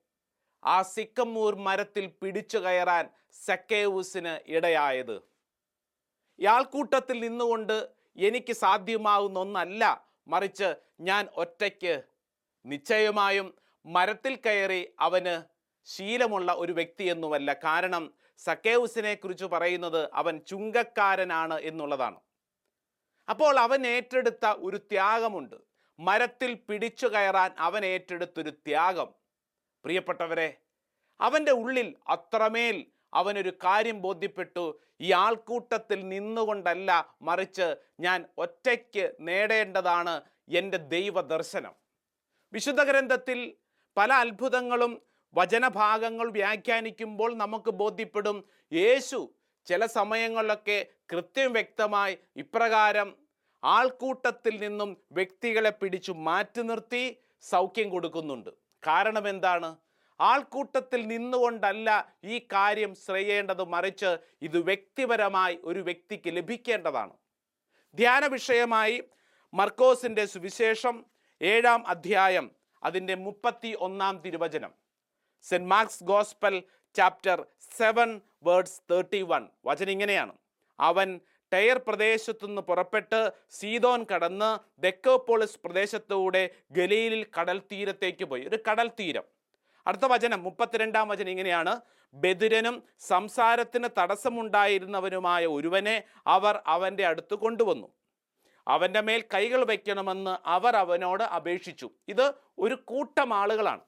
ആ 0.65 0.83
സിക്കമ്മൂർ 0.83 1.55
മരത്തിൽ 1.57 2.07
പിടിച്ചു 2.07 2.59
കയറാൻ 2.59 3.11
സക്കേവൂസിന് 3.47 4.39
ഇടയായത്. 4.47 5.23
ഈ 6.39 6.47
ആൾക്കൂട്ടത്തിൽ 6.47 7.21
നിന്നുകൊണ്ട് 7.21 7.89
എനിക്ക് 8.17 8.53
സാധ്യമാവുന്ന 8.53 9.39
ഒന്നല്ല 9.39 9.83
മറിച്ച് 10.29 10.75
ഞാൻ 11.01 11.29
ഒറ്റയ്ക്ക് 11.37 12.03
നിശ്ചയമായും 12.67 13.55
മരത്തിൽ 13.87 14.37
കയറി 14.37 14.89
അവന് 15.01 15.43
ശീലമുള്ള 15.85 16.53
ഒരു 16.53 16.73
വ്യക്തിയെന്നുമല്ല. 16.73 17.53
കാരണം 17.53 18.05
സക്കേവുസിനെ 18.37 19.15
കുറിച്ച് 19.15 19.45
പറയുന്നത് 19.45 20.11
അവൻ 20.15 20.39
ചുങ്കക്കാരനാണ് 20.39 21.61
എന്നുള്ളതാണ്. 21.61 22.21
അപ്പോൾ 23.31 23.59
അവൻ 23.59 23.87
ഏറ്റെടുത്ത 23.87 24.47
ഒരു 24.47 24.77
ത്യാഗമുണ്ട്. 24.77 25.57
മരത്തിൽ 25.99 26.55
പിടിച്ചു 26.55 27.07
കയറാൻ 27.07 27.55
അവൻ 27.59 27.85
ഏറ്റെടുത്തൊരു 27.85 28.51
ത്യാഗം. 28.51 29.15
പ്രിയപ്പെട്ടവരെ 29.85 30.55
അവന്റെ 31.21 31.53
ഉള്ളിൽ 31.53 31.97
അത്രമേൽ 32.09 32.87
അവനൊരു 33.15 33.53
കാര്യം 33.65 34.03
ബോധ്യപ്പെട്ടു. 34.03 34.81
ഈ 35.01 35.13
ആൾക്കൂട്ടത്തിൽ 35.13 36.09
നിന്നുകൊണ്ടല്ല 36.09 37.17
മറിച്ച് 37.23 37.77
ഞാൻ 38.01 38.25
ഒറ്റയ്ക്ക് 38.39 39.13
നേടേണ്ടതാണ് 39.21 40.23
എന്റെ 40.49 40.77
ദൈവദർശനം. 40.77 41.75
വിശുദ്ധ 42.53 42.83
ഗ്രന്ഥത്തിൽ 42.83 43.55
പല 43.97 44.13
അത്ഭുതങ്ങളും 44.13 45.03
വചനഭാഗങ്ങൾ 45.35 46.31
വ്യാഖ്യാനിക്കുമ്പോൾ 46.31 47.35
നമുക്ക് 47.35 47.71
ബോധ്യപ്പെടും. 47.71 48.45
യേശു 48.73 49.35
ചില 49.67 49.87
സമയങ്ങളിലൊക്കെ 49.87 50.87
കൃത്യം 51.13 51.53
വ്യക്തമായി 51.53 52.19
ഇപ്രകാരം 52.37 53.15
ആൾക്കൂട്ടത്തിൽ 53.65 54.61
നിന്നും 54.61 54.97
വ്യക്തികളെ 55.13 55.71
പിടിച്ചു 55.71 56.13
മാറ്റി 56.13 56.63
നിർത്തി 56.63 57.17
സൗഖ്യം 57.41 57.91
കൊടുക്കുന്നുണ്ട്. 57.91 58.51
കാരണം 58.87 59.29
എന്താണ്? 59.29 59.77
ആൾക്കൂട്ടത്തിൽ 60.21 61.07
നിന്നുകൊണ്ടല്ല 61.07 62.15
ഈ 62.25 62.39
കാര്യം 62.39 62.95
ശ്രേയേണ്ടത് 62.95 63.65
മറിച്ച് 63.65 64.17
ഇത് 64.43 64.59
വ്യക്തിപരമായി 64.59 65.59
ഒരു 65.63 65.79
വ്യക്തിക്ക് 65.79 66.37
ലഭിക്കേണ്ടതാണ്. 66.37 67.13
ധ്യാന 67.95 68.27
വിഷയമായി 68.27 69.03
മർക്കോസിന്റെ 69.55 70.27
സുവിശേഷം 70.27 71.05
ഏഴാം 71.43 71.89
അധ്യായം 71.89 72.51
അതിന്റെ 72.83 73.15
മുപ്പത്തി 73.15 73.77
ഒന്നാം 73.81 74.19
തിരുവചനം. 74.19 74.82
Saint 75.43 75.71
Mark's 75.71 76.05
gospel 76.05 76.63
chapter 76.95 77.47
seven 77.77 78.21
words 78.43 78.83
thirty 78.91 79.23
one. 79.23 79.49
വചനം 79.67 79.91
ഇങ്ങനെയാണ്. 79.91 80.33
അവൻ 80.81 81.21
ടയർ 81.53 81.81
പ്രദേശത്തുനിന്ന് 81.89 82.63
പുറപ്പെട്ട് 82.63 83.33
സീതോൻ 83.51 84.07
കടന്ന് 84.15 84.81
ദെക്കോപോളിസ് 84.81 85.59
പ്രദേശത്തൂടെ 85.65 86.51
ഗലീലിൽ 86.71 87.27
കടൽ 87.41 87.63
തീരത്തേക്ക് 87.73 88.25
പോയി. 88.25 88.43
ഒരു 88.43 88.59
കടൽ 88.71 88.89
തീരം. 88.89 89.23
അടുത്ത 89.87 90.03
വചനം 90.05 90.43
മുപ്പത്തിരണ്ടാം 90.43 91.09
വചനം 91.09 91.31
ഇങ്ങനെയാണ്. 91.31 91.81
ബദിരനും 92.15 92.83
സംസാരത്തിന് 92.99 93.89
തടസ്സമുണ്ടായിരുന്നവനുമായ 93.99 95.47
ഒരുവനെ 95.47 96.03
അവർ 96.27 96.63
അവന്റെ 96.67 97.07
അടുത്ത് 97.07 97.35
കൊണ്ടുവന്നു. 97.35 97.89
അവന്റെ 98.69 99.01
മേൽ 99.01 99.25
കൈകൾ 99.35 99.65
വയ്ക്കണമെന്ന് 99.65 100.49
അവർ 100.49 100.77
അവനോട് 100.77 101.23
അപേക്ഷിച്ചു. 101.23 101.91
ഇത് 102.09 102.33
ഒരു 102.59 102.75
കൂട്ടം 102.75 103.35
ആളുകളാണ്. 103.35 103.81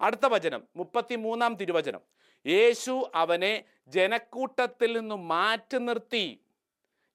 അടുത്ത 0.00 0.26
വചനം 0.26 0.62
മുപ്പത്തിമൂന്നാം 0.76 1.54
തിരുവചനം. 1.54 2.00
യേശു 2.46 3.10
അവനെ 3.14 3.64
ജനക്കൂട്ടത്തിൽ 3.88 4.98
നിന്ന് 4.98 5.14
മാറ്റി 5.14 5.78
നിർത്തി. 5.78 6.40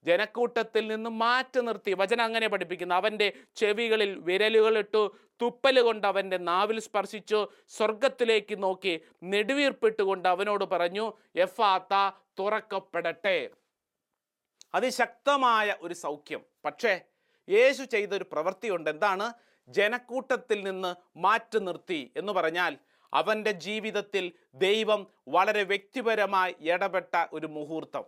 ജനക്കൂട്ടത്തിൽ 0.04 0.88
നിന്ന് 0.88 1.10
മാറ്റി 1.10 1.60
നിർത്തി. 1.60 1.94
വചനം 1.94 2.24
അങ്ങനെ 2.24 2.48
പഠിപ്പിക്കുന്നു. 2.48 2.94
അവന്റെ 2.94 3.32
ചെവികളിൽ 3.56 4.18
വിരലുകളിട്ടു 4.18 5.16
തുപ്പൽ 5.42 5.80
കൊണ്ട് 5.80 6.06
അവന്റെ 6.06 6.38
നാവിൽ 6.38 6.80
സ്പർശിച്ചു 6.80 7.48
സ്വർഗത്തിലേക്ക് 7.68 8.62
നോക്കി 8.62 9.00
നെടുവീർപ്പിട്ടുകൊണ്ട് 9.22 10.28
അവനോട് 10.28 10.64
പറഞ്ഞു 10.64 11.12
എഫാത്ത 11.36 12.16
തുറക്കപ്പെടട്ടെ. 12.38 13.50
അതിശക്തമായ 14.74 15.76
ഒരു 15.80 15.94
സൗഖ്യം. 15.94 16.40
പക്ഷേ 16.64 17.00
യേശു 17.48 17.82
ചെയ്തൊരു 17.82 18.24
പ്രവൃത്തിയുണ്ട്. 18.32 18.90
എന്താണ്? 18.90 19.32
ജനക്കൂട്ടത്തിൽ 19.68 20.64
നിന്ന് 20.64 20.94
മാറ്റി 21.16 21.58
നിർത്തി 21.58 22.12
എന്ന് 22.16 22.32
പറഞ്ഞാൽ 22.32 22.78
അവന്റെ 23.12 23.50
ജീവിതത്തിൽ 23.50 24.32
ദൈവം 24.54 25.06
വളരെ 25.28 25.62
വ്യക്തിപരമായി 25.62 26.56
ഇടപെട്ട 26.60 27.26
ഒരു 27.32 27.46
മുഹൂർത്തം. 27.46 28.04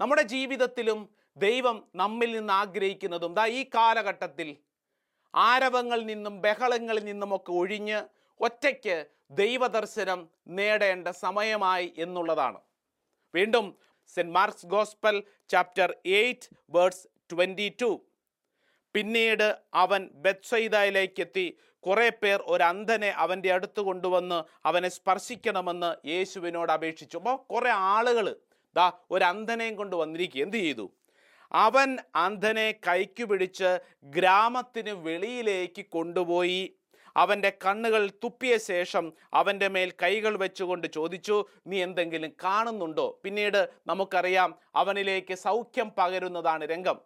നമ്മുടെ 0.00 0.22
ജീവിതത്തിലും 0.22 1.08
ദൈവം 1.36 1.84
നമ്മിൽ 1.94 2.32
നിന്ന് 2.32 2.52
ആഗ്രഹിക്കുന്നതും 2.52 3.34
ദാ 3.34 3.46
ഈ 3.46 3.64
കാലഘട്ടത്തിൽ 3.64 4.56
ആരവങ്ങളിൽ 5.34 6.06
നിന്നും 6.06 6.40
ബഹളങ്ങളിൽ 6.40 7.04
നിന്നുമൊക്കെ 7.04 7.52
ഒഴിഞ്ഞ് 7.52 8.08
ഒറ്റയ്ക്ക് 8.40 9.06
ദൈവദർശനം 9.30 10.30
നേടേണ്ട 10.48 11.08
സമയമായി 11.08 11.94
എന്നുള്ളതാണ്. 11.98 12.60
വീണ്ടും 13.34 13.78
saint 14.08 14.32
Mark's 14.32 14.66
gospel 14.66 15.22
chapter 15.48 15.96
eight 16.06 16.48
words 16.70 17.08
twenty 17.32 17.76
two. 17.82 18.07
പിന്നീട് 18.94 19.58
അവൻ 19.74 20.08
ബെത്സൈദയിലേക്കെത്തി 20.14 21.56
കുറേ 21.80 22.08
പേർ 22.08 22.42
ഒരു 22.46 22.62
അന്ധനെ 22.62 23.10
അവന്റെ 23.10 23.52
അടുത്ത് 23.52 23.80
കൊണ്ടുവന്ന് 23.80 24.44
അവനെ 24.66 24.88
സ്പർശിക്കണമെന്ന് 24.88 26.08
യേശുവിനോട് 26.08 26.72
അപേക്ഷിച്ചു. 26.72 27.16
അപ്പോൾ 27.16 27.36
കുറേ 27.36 27.70
ആളുകൾ 27.70 28.36
ദാ 28.76 28.92
ഒരു 29.10 29.24
അന്ധനെയും 29.24 29.76
കൊണ്ട് 29.76 29.96
വന്നിരിക്കുക 29.96 30.42
എന്ത് 30.42 30.56
ചെയ്തു? 30.56 30.92
അവൻ 31.52 31.98
അന്ധനെ 32.14 32.74
കൈക്കു 32.88 33.24
പിടിച്ച് 33.24 33.78
ഗ്രാമത്തിന് 34.04 34.90
വെളിയിലേക്ക് 34.90 35.86
കൊണ്ടുപോയി. 35.86 36.74
അവന്റെ 37.16 37.52
കണ്ണുകൾ 37.66 38.10
തുപ്പിയ 38.24 38.56
ശേഷം 38.56 39.12
അവന്റെ 39.34 39.68
മേൽ 39.68 39.92
കൈകൾ 40.02 40.36
വെച്ചുകൊണ്ട് 40.36 40.86
ചോദിച്ചു 40.92 41.46
നീ 41.66 41.82
എന്തെങ്കിലും 41.82 42.32
കാണുന്നുണ്ടോ? 42.44 43.20
പിന്നീട് 43.24 43.70
നമുക്കറിയാം 43.86 44.58
അവനിലേക്ക് 44.74 45.34
സൗഖ്യം 45.34 45.92
പകരുന്നതാണ് 45.98 46.64
രംഗം. 46.64 47.00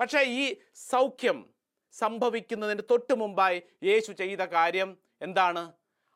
പക്ഷേ 0.00 0.20
ഈ 0.20 0.56
സൗഖ്യം 0.74 1.50
സംഭവിക്കുന്നതിന് 1.92 2.82
തൊട്ട് 2.90 3.14
മുമ്പായി 3.14 3.62
യേശു 3.82 4.12
ചെയ്ത 4.12 4.38
കാര്യം 4.38 4.98
എന്താണ്? 5.22 5.72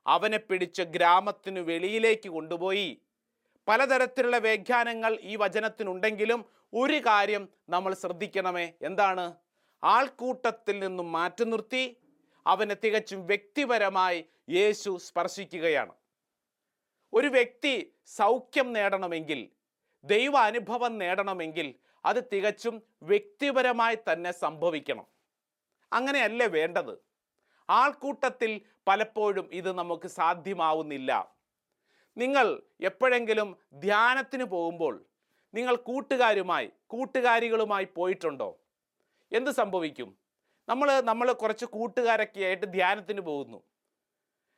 അവനെ 0.06 0.38
പിടിച്ച് 0.38 0.82
ഗ്രാമത്തിനു 0.82 1.60
വെളിയിലേക്ക് 1.60 2.28
കൊണ്ടുപോയി. 2.28 3.00
പലതരത്തിലുള്ള 3.68 4.38
വ്യാഖ്യാനങ്ങൾ 4.38 5.18
ഈ 5.20 5.36
വചനത്തിനുണ്ടെങ്കിലും 5.36 6.44
ഒരു 6.74 6.98
കാര്യം 6.98 7.48
നമ്മൾ 7.68 7.94
ശ്രദ്ധിക്കണമേ. 7.94 8.72
എന്താണ്? 8.82 9.34
ആൾക്കൂട്ടത്തിൽ 9.84 10.78
നിന്നും 10.78 11.12
മാറ്റി 11.12 11.44
നിർത്തി 11.44 11.96
അവനെ 12.46 12.76
തികച്ചും 12.84 13.26
വ്യക്തിപരമായി 13.26 14.24
യേശു 14.50 14.98
സ്പർശിക്കുകയാണ്. 15.02 15.92
ഒരു 17.12 17.26
വ്യക്തി 17.26 17.94
സൗഖ്യം 18.06 18.72
നേടണമെങ്കിൽ 18.72 19.48
ദൈവ 20.04 20.36
അനുഭവം 20.36 20.98
നേടണമെങ്കിൽ 20.98 21.74
അത് 22.04 22.24
തികച്ചും 22.32 22.82
വ്യക്തിപരമായി 23.02 23.98
തന്നെ 24.12 24.32
സംഭവിക്കണം. 24.32 25.06
അങ്ങനെയല്ലേ 25.92 26.46
വേണ്ടത്? 26.46 26.94
ആൾക്കൂട്ടത്തിൽ 27.70 28.60
പലപ്പോഴും 28.88 29.48
ഇത് 29.52 29.72
നമുക്ക് 29.72 30.08
സാധ്യമാവുന്നില്ല. 30.08 31.34
നിങ്ങൾ 32.16 32.62
എപ്പോഴെങ്കിലും 32.80 33.56
ധ്യാനത്തിന് 33.74 34.44
പോകുമ്പോൾ 34.44 35.06
നിങ്ങൾ 35.54 35.76
കൂട്ടുകാരുമായി 35.76 36.72
കൂട്ടുകാരികളുമായി 36.86 37.88
പോയിട്ടുണ്ടോ? 37.96 38.60
എന്ത് 39.32 39.50
സംഭവിക്കും? 39.50 40.16
നമ്മൾ 40.68 41.00
നമ്മൾ 41.00 41.32
കുറച്ച് 41.32 41.64
കൂട്ടുകാരൊക്കെ 41.64 42.40
ആയിട്ട് 42.40 42.66
ധ്യാനത്തിന് 42.66 43.20
പോകുന്നു. 43.20 43.62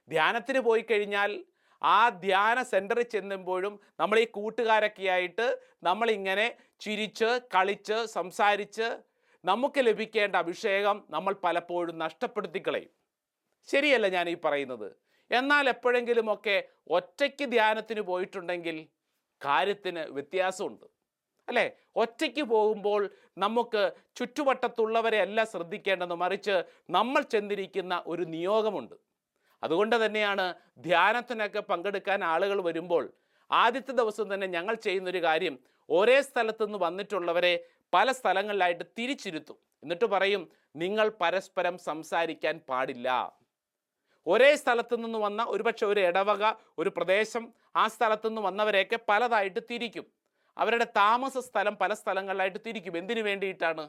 ധ്യാനത്തിന് 0.09 0.59
പോയി 0.59 0.85
കഴിഞ്ഞാൽ 0.91 1.45
ആ 1.83 2.09
ധ്യാന 2.09 2.63
സെന്ററിൽ 2.63 3.03
ചെല്ലുമ്പോഴും 3.03 3.81
നമ്മൾ 4.01 4.19
ഈ 4.19 4.25
കൂട്ടുകാരൊക്കെ 4.25 5.07
ആയിട്ട് 5.07 5.59
നമ്മളിങ്ങനെ 5.83 6.57
ചിരിച്ച് 6.81 7.41
കളിച്ച് 7.55 8.07
സംസാരിച്ച് 8.07 8.99
നമുക്ക് 9.45 9.79
ലഭിക്കേണ്ട 9.87 10.37
അഭിഷേകം 10.37 11.05
നമ്മൾ 11.11 11.33
പലപ്പോഴും 11.45 11.99
നഷ്ടപ്പെടുത്തി 11.99 12.63
കളയും. 12.69 12.91
ശരിയല്ല 13.69 14.09
ഞാൻ 14.09 14.29
ഈ 14.29 14.35
പറയുന്നത്? 14.35 14.97
എന്നാൽ 15.31 15.69
എപ്പോഴെങ്കിലുമൊക്കെ 15.69 16.69
ഒറ്റയ്ക്ക് 16.91 17.45
ധ്യാനത്തിന് 17.45 18.01
പോയിട്ടുണ്ടെങ്കിൽ 18.01 18.89
കാര്യത്തിന് 19.45 20.01
വ്യത്യാസമുണ്ട്. 20.01 20.87
അല്ലേ? 21.49 21.77
ഒറ്റയ്ക്ക് 21.97 22.43
പോകുമ്പോൾ 22.43 23.11
നമുക്ക് 23.39 23.93
ചുറ്റുവട്ടത്തുള്ളവരെ 24.17 25.21
അല്ല 25.21 25.45
ശ്രദ്ധിക്കേണ്ടത് 25.45 26.15
മറിച്ച് 26.15 26.65
നമ്മൾ 26.91 27.23
ചെന്നിരിക്കുന്ന 27.23 28.03
ഒരു 28.07 28.23
നിയോഗമുണ്ട്. 28.23 29.06
അതുകൊണ്ട് 29.67 29.97
തന്നെയാണ് 30.05 30.45
ധ്യാനത്തിനൊക്കെ 30.87 31.63
പങ്കെടുക്കാൻ 31.71 32.21
ആളുകൾ 32.33 32.59
വരുമ്പോൾ 32.69 33.05
ആദ്യത്തെ 33.51 33.93
ദിവസം 34.01 34.27
തന്നെ 34.35 34.47
ഞങ്ങൾ 34.57 34.75
ചെയ്യുന്നൊരു 34.87 35.23
കാര്യം 35.27 35.55
ഒരേ 35.91 36.19
സ്ഥലത്തുനിന്ന് 36.29 36.79
വന്നിട്ടുള്ളവരെ 36.79 37.55
പല 37.95 38.13
സ്ഥലങ്ങളിലായിട്ട് 38.13 38.85
തിരിച്ചിരുത്തും. 38.99 39.59
എന്നിട്ട് 39.83 40.07
പറയും 40.15 40.43
നിങ്ങൾ 40.77 41.07
പരസ്പരം 41.21 41.75
സംസാരിക്കാൻ 41.89 42.57
പാടില്ല. 42.69 43.09
ഒരേ 44.27 44.51
സ്ഥലത്തു 44.57 44.97
നിന്ന് 44.97 45.19
വന്ന 45.19 45.43
ഒരുപക്ഷെ 45.55 45.87
ഒരു 45.87 46.01
ഇടവക 46.01 46.45
ഒരു 46.79 46.91
പ്രദേശം 46.97 47.45
ആ 47.77 47.85
സ്ഥലത്തു 47.89 48.29
നിന്ന് 48.29 48.43
വന്നവരെയൊക്കെ 48.43 48.99
പലതായിട്ട് 49.09 49.61
തിരിക്കും. 49.71 50.07
അവരുടെ 50.57 50.87
താമസ 50.97 51.39
സ്ഥലം 51.49 51.75
പല 51.83 51.93
സ്ഥലങ്ങളിലായിട്ട് 51.95 52.61
തിരിക്കും. 52.67 52.95
എന്തിനു 52.99 53.23
വേണ്ടിയിട്ടാണ്? 53.29 53.85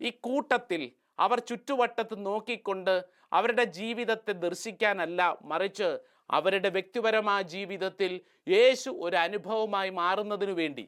ഈ 0.00 0.10
കൂട്ടത്തിൽ 0.26 0.82
അവർ 1.18 1.40
ചുറ്റുവട്ടത്ത് 1.40 2.26
നോക്കിക്കൊണ്ട് 2.26 3.04
അവരുടെ 3.32 3.64
ജീവിതത്തെ 3.64 4.32
ദർശിക്കാനല്ല 4.32 5.36
മറിച്ച് 5.42 5.98
അവരുടെ 6.30 6.68
വ്യക്തിപരമായ 6.68 7.42
ജീവിതത്തിൽ 7.42 8.20
യേശു 8.48 8.90
ഒരു 8.90 9.16
അനുഭവമായി 9.16 9.90
മാറുന്നതിനു 9.90 10.52
വേണ്ടി. 10.52 10.84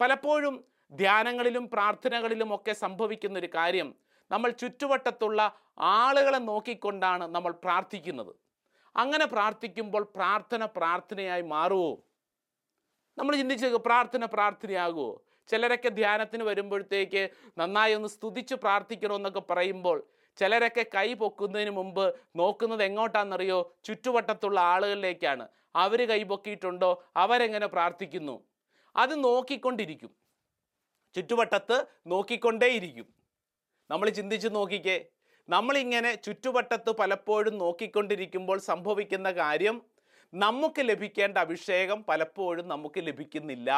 പലപ്പോഴും 0.00 0.64
ധ്യാനങ്ങളിലും 0.92 1.68
പ്രാർത്ഥനകളിലും 1.68 2.54
ഒക്കെ 2.54 2.72
സംഭവിക്കുന്ന 2.72 3.38
ഒരു 3.38 3.50
കാര്യം 3.54 3.94
നമ്മൾ 4.30 4.50
ചുറ്റുവട്ടത്തുള്ള 4.50 5.40
ആളുകളെ 5.78 6.38
നോക്കിക്കൊണ്ടാണ് 6.38 7.34
നമ്മൾ 7.34 7.52
പ്രാർത്ഥിക്കുന്നത്. 7.64 8.32
അങ്ങനെ 8.96 9.24
പ്രാർത്ഥിക്കുമ്പോൾ 9.24 10.02
പ്രാർത്ഥന 10.16 10.64
പ്രാർത്ഥനയായി 10.64 11.42
മാറുമോ 11.42 12.02
നമ്മൾ 13.18 13.36
ചിന്തിച്ചു 13.36 13.76
പ്രാർത്ഥന 13.76 14.24
പ്രാർത്ഥനയാകുമോ 14.24 15.10
ചിലരൊക്കെ 15.48 15.88
ധ്യാനത്തിന് 15.88 16.42
വരുമ്പോഴത്തേക്ക് 16.42 17.30
നന്നായി 17.58 17.94
ഒന്ന് 17.94 18.08
സ്തുതിച്ച് 18.08 18.54
പ്രാർത്ഥിക്കണമെന്നൊക്കെ 18.54 19.40
പറയുമ്പോൾ 19.40 20.06
ചിലരൊക്കെ 20.38 20.86
കൈ 20.94 21.14
പൊക്കുന്നതിന് 21.14 21.70
മുമ്പ് 21.70 22.14
നോക്കുന്നത് 22.36 22.82
എങ്ങോട്ടാണെന്നറിയോ? 22.82 23.74
ചുറ്റുവട്ടത്തുള്ള 23.84 24.60
ആളുകളിലേക്കാണ്. 24.60 25.48
അവർ 25.76 26.08
കൈ 26.08 26.22
പൊക്കിയിട്ടുണ്ടോ? 26.22 27.04
അവരെങ്ങനെ 27.16 27.66
പ്രാർത്ഥിക്കുന്നു? 27.66 28.44
അത് 28.96 29.24
നോക്കിക്കൊണ്ടിരിക്കും. 29.24 30.10
ചുറ്റുവട്ടത്ത് 31.14 31.86
നോക്കിക്കൊണ്ടേയിരിക്കും. 32.06 33.06
നമ്മൾ 33.90 34.08
ചിന്തിച്ച് 34.08 34.48
നോക്കിക്കേ. 34.52 35.04
നമ്മളിങ്ങനെ 35.48 36.14
ചുറ്റുവട്ടത്ത് 36.14 36.90
പലപ്പോഴും 36.90 37.58
നോക്കിക്കൊണ്ടിരിക്കുമ്പോൾ 37.58 38.58
സംഭവിക്കുന്ന 38.58 39.30
കാര്യം 39.32 39.82
നമുക്ക് 40.34 40.80
ലഭിക്കേണ്ട 40.80 41.38
അഭിഷേകം 41.38 42.04
പലപ്പോഴും 42.08 42.68
നമുക്ക് 42.68 43.06
ലഭിക്കുന്നില്ല. 43.06 43.70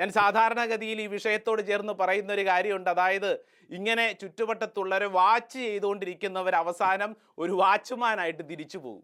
ഞാൻ 0.00 0.12
സാധാരണഗതിയിൽ 0.12 1.00
ഈ 1.00 1.06
വിഷയത്തോട് 1.06 1.66
ചേർന്ന് 1.66 1.92
പറയുന്ന 1.92 2.32
ഒരു 2.32 2.46
കാര്യമുണ്ട്. 2.46 2.90
അതായത് 2.90 3.40
ഇങ്ങനെ 3.70 4.12
ചുറ്റുവട്ടത്തുള്ളവരെ 4.12 5.06
വാച്ച് 5.06 5.58
ചെയ്തുകൊണ്ടിരിക്കുന്നവർ 5.58 6.54
അവസാനം 6.54 7.16
ഒരു 7.38 7.52
വാച്ച്മാനായിട്ട് 7.52 8.48
തിരിച്ചു 8.50 8.78
പോകും. 8.78 9.02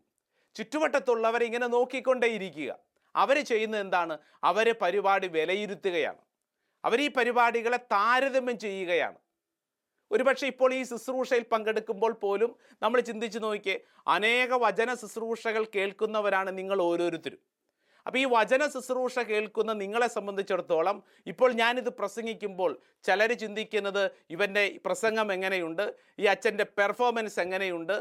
ചുറ്റുവട്ടത്തുള്ളവർ 0.54 1.42
ഇങ്ങനെ 1.44 1.66
നോക്കിക്കൊണ്ടേയിരിക്കുക. 1.66 2.78
അവർ 3.16 3.44
ചെയ്യുന്ന 3.44 3.76
എന്താണ്? 3.76 4.18
അവർ 4.44 4.74
പരിപാടി 4.82 5.28
വിലയിരുത്തുകയാണ്. 5.28 6.18
അവർ 6.84 7.00
ഈ 7.00 7.08
പരിപാടികളെ 7.08 7.76
താരതമ്യം 7.76 8.58
ചെയ്യുകയാണ്. 8.58 9.18
ഒരുപക്ഷെ 10.12 10.46
ഇപ്പോൾ 10.46 10.74
ഈ 10.74 10.82
ശുശ്രൂഷയിൽ 10.82 11.44
പങ്കെടുക്കുമ്പോൾ 11.52 12.12
പോലും 12.12 12.56
നമ്മൾ 12.82 13.00
ചിന്തിച്ചു 13.00 13.38
നോക്കിയേ 13.38 13.80
അനേക 14.08 14.48
വചന 14.54 14.94
ശുശ്രൂഷകൾ 14.94 15.66
കേൾക്കുന്നവരാണ് 15.74 16.58
നിങ്ങൾ 16.58 16.82
ഓരോരുത്തരും. 16.82 17.53
അപ്പോൾ 18.06 18.18
ഈ 18.18 18.24
വചന 18.24 18.62
ശുശ്രൂഷ 18.68 19.18
കേൾക്കുന്ന 19.18 19.72
നിങ്ങളെ 19.72 20.08
സംബന്ധിച്ചിടത്തോളം 20.08 21.02
ഇപ്പോൾ 21.26 21.52
ഞാനിത് 21.52 21.88
പ്രസംഗിക്കുമ്പോൾ 21.88 22.78
ചിലർ 23.04 23.32
ചിന്തിക്കുന്നത് 23.32 24.10
ഇവന്റെ 24.30 24.80
പ്രസംഗം 24.86 25.32
എങ്ങനെയുണ്ട്? 25.32 25.94
ഈ 26.18 26.24
അച്ഛന്റെ 26.24 26.64
പെർഫോമൻസ് 26.64 27.40
എങ്ങനെയുണ്ട്? 27.40 27.96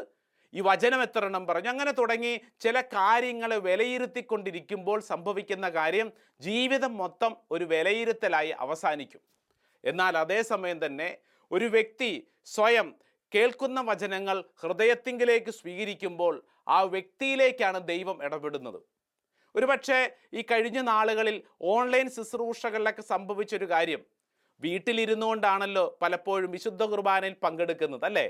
ഈ 0.53 0.61
വചനം 0.61 1.01
എത്ര 1.01 1.25
എണ്ണം 1.25 1.47
പറഞ്ഞു? 1.47 1.69
അങ്ങനെ 1.69 1.91
തുടങ്ങി 1.91 2.41
ചില 2.59 2.81
കാര്യങ്ങളെ 2.81 3.57
വിലയിരുത്തിക്കൊണ്ടിരിക്കുമ്പോൾ 3.57 4.99
സംഭവിക്കുന്ന 5.11 5.69
കാര്യം 5.69 6.13
ജീവിതം 6.41 6.97
മൊത്തം 6.97 7.37
ഒരു 7.51 7.65
വിലയിരുത്തലായി 7.65 8.51
അവസാനിക്കും. 8.65 9.21
എന്നാൽ 9.83 10.17
അതേസമയം 10.17 10.85
തന്നെ 10.85 11.17
ഒരു 11.51 11.65
വ്യക്തി 11.65 12.11
സ്വയം 12.45 12.95
കേൾക്കുന്ന 13.31 13.81
വചനങ്ങൾ 13.81 14.43
ഹൃദയത്തിങ്കിലേക്ക് 14.61 15.51
സ്വീകരിക്കുമ്പോൾ 15.51 16.43
ആ 16.67 16.81
വ്യക്തിയിലേക്കാണ് 16.81 17.79
ദൈവം 17.87 18.17
ഇടപെടുന്നത്. 18.23 18.79
ഒരുപക്ഷെ 19.55 19.99
ഈ 20.33 20.41
കഴിഞ്ഞ 20.41 20.79
നാളുകളിൽ 20.81 21.43
ഓൺലൈൻ 21.61 22.09
ശുശ്രൂഷകളിലൊക്കെ 22.09 23.01
സംഭവിച്ചൊരു 23.01 23.69
കാര്യം. 23.69 24.01
വീട്ടിലിരുന്നു 24.61 25.25
കൊണ്ടാണല്ലോ 25.25 25.97
പലപ്പോഴും 26.01 26.51
വിശുദ്ധ 26.51 26.83
കുർബാനയിൽ 26.83 27.35
പങ്കെടുക്കുന്നത് 27.43 28.05
അല്ലേ? 28.05 28.25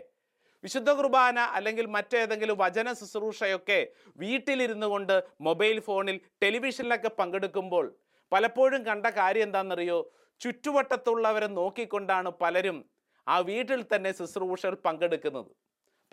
വിശുദ്ധ 0.64 0.90
കുർബാന 0.92 1.40
അല്ലെങ്കിൽ 1.40 1.86
മറ്റേതെങ്കിലും 1.86 2.58
വചന 2.58 2.94
ശുശ്രൂഷയൊക്കെ 2.94 3.88
വീട്ടിലിരുന്നു 4.18 4.88
കൊണ്ട് 4.88 5.24
മൊബൈൽ 5.42 5.80
ഫോണിൽ 5.80 6.20
ടെലിവിഷനിലൊക്കെ 6.44 7.10
പങ്കെടുക്കുമ്പോൾ 7.10 7.96
പലപ്പോഴും 8.32 8.86
കണ്ട 8.86 9.06
കാര്യം 9.06 9.44
എന്താണെന്നറിയോ? 9.44 10.12
ചുറ്റുവട്ടത്തുള്ളവരെ 10.42 11.48
നോക്കിക്കൊണ്ടാണ് 11.48 12.30
പലരും 12.30 12.86
ആ 13.28 13.40
വീട്ടിൽ 13.40 13.86
തന്നെ 13.96 14.12
ശുശ്രൂഷകൾ 14.12 14.76
പങ്കെടുക്കുന്നത്. 14.76 15.52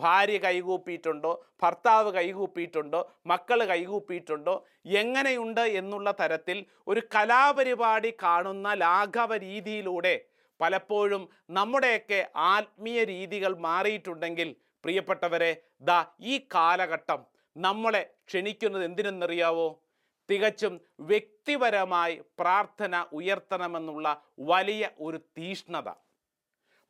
ഭാര്യ 0.03 0.37
കൈകൂപ്പിയിട്ടുണ്ടോ? 0.45 1.33
ഭർത്താവ് 1.63 2.11
കൈകൂപ്പിയിട്ടുണ്ടോ? 2.19 3.01
മക്കൾ 3.27 3.59
കൈകൂപ്പിയിട്ടുണ്ടോ? 3.73 4.55
എങ്ങനെയുണ്ട് 5.03 5.65
എന്നുള്ള 5.81 6.11
തരത്തിൽ 6.21 6.59
ഒരു 6.89 7.03
കലാപരിപാടി 7.15 8.11
കാണുന്ന 8.25 8.69
ലാഘവ 8.85 9.31
രീതിയിലൂടെ 9.47 10.15
പലപ്പോഴും 10.61 11.23
നമ്മുടെയൊക്കെ 11.51 12.21
ആത്മീയ 12.55 12.99
രീതികൾ 13.13 13.53
മാറിയിട്ടുണ്ടെങ്കിൽ 13.67 14.49
പ്രിയപ്പെട്ടവരെ 14.85 15.53
ദാ 15.89 16.01
ഈ 16.33 16.35
കാലഘട്ടം 16.55 17.21
നമ്മളെ 17.57 18.03
ക്ഷണിക്കുന്നത് 18.29 18.85
എന്തിനെന്നറിയാവോ? 18.85 19.69
തികച്ചും 20.29 20.75
വ്യക്തിപരമായി 21.11 22.15
പ്രാർത്ഥന 22.41 22.95
ഉയർത്തണമെന്നുള്ള 23.19 24.07
വലിയ 24.51 24.83
ഒരു 25.07 25.19
തീഷ്ണത. 25.39 25.89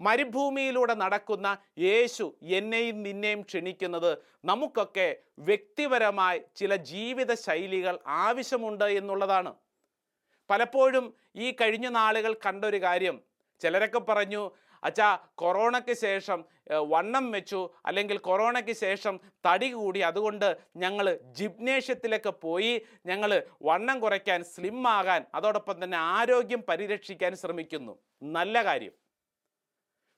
മരുഭൂമിയിലൂടെ 0.01 0.95
നടക്കുന്ന 1.03 1.49
യേശു 1.87 2.27
എന്നെയും 2.59 2.99
നിന്നെയും 3.07 3.43
ക്ഷണിക്കുന്നത് 3.43 4.13
നമുക്കൊക്കെ 4.51 5.09
വ്യക്തിപരമായി 5.49 6.41
ചില 6.61 6.77
ജീവിത 6.93 7.35
ശൈലികൾ 7.47 7.99
ആവശ്യമുണ്ട് 8.07 8.89
എന്നുള്ളതാണ്. 9.01 9.53
പലപ്പോഴും 10.51 11.05
ഈ 11.45 11.49
കഴിഞ്ഞ 11.61 11.89
നാളുകൾ 12.01 12.33
കണ്ടൊരു 12.47 12.79
കാര്യം. 12.87 13.17
ചിലരൊക്കെ 13.61 14.01
പറഞ്ഞു 14.09 14.43
അച്ഛാ 14.89 15.09
കൊറോണയ്ക്ക് 15.41 15.95
ശേഷം 16.03 16.39
വണ്ണം 16.93 17.25
വെച്ചു 17.35 17.59
അല്ലെങ്കിൽ 17.89 18.19
കൊറോണയ്ക്ക് 18.29 18.75
ശേഷം 18.83 19.15
തടി 19.47 19.69
കൂടി 19.73 20.01
അതുകൊണ്ട് 20.01 20.47
ഞങ്ങൾ 20.83 21.07
ജിംനേഷ്യത്തിലൊക്കെ 21.39 22.33
പോയി 22.45 22.73
ഞങ്ങൾ 23.11 23.33
വണ്ണം 23.63 24.01
കുറയ്ക്കാൻ 24.01 24.41
സ്ലിം 24.53 24.89
ആകാൻ 24.97 25.23
അതോടൊപ്പം 25.35 25.85
തന്നെ 25.85 25.99
ആരോഗ്യം 26.17 26.63
പരിരക്ഷിക്കാൻ 26.69 27.35
ശ്രമിക്കുന്നു. 27.43 27.95
നല്ല 28.23 28.65
കാര്യം. 28.71 28.95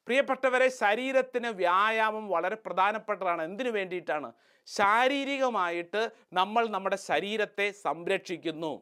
പ്രിയപ്പെട്ടവരെ 0.06 0.68
ശരീരത്തിന് 0.82 1.48
വ്യായാമം 1.48 2.28
വളരെ 2.28 2.56
പ്രധാനപ്പെട്ടതാണ്. 2.66 3.42
എന്തിനു 3.42 3.70
വേണ്ടിയിട്ടാണ്? 3.70 4.32
ശാരീരികമായിട്ട് 4.68 6.10
നമ്മൾ 6.32 6.68
നമ്മുടെ 6.68 6.96
ശരീരത്തെ 6.96 7.66
സംരക്ഷിക്കുന്നു. 7.84 8.72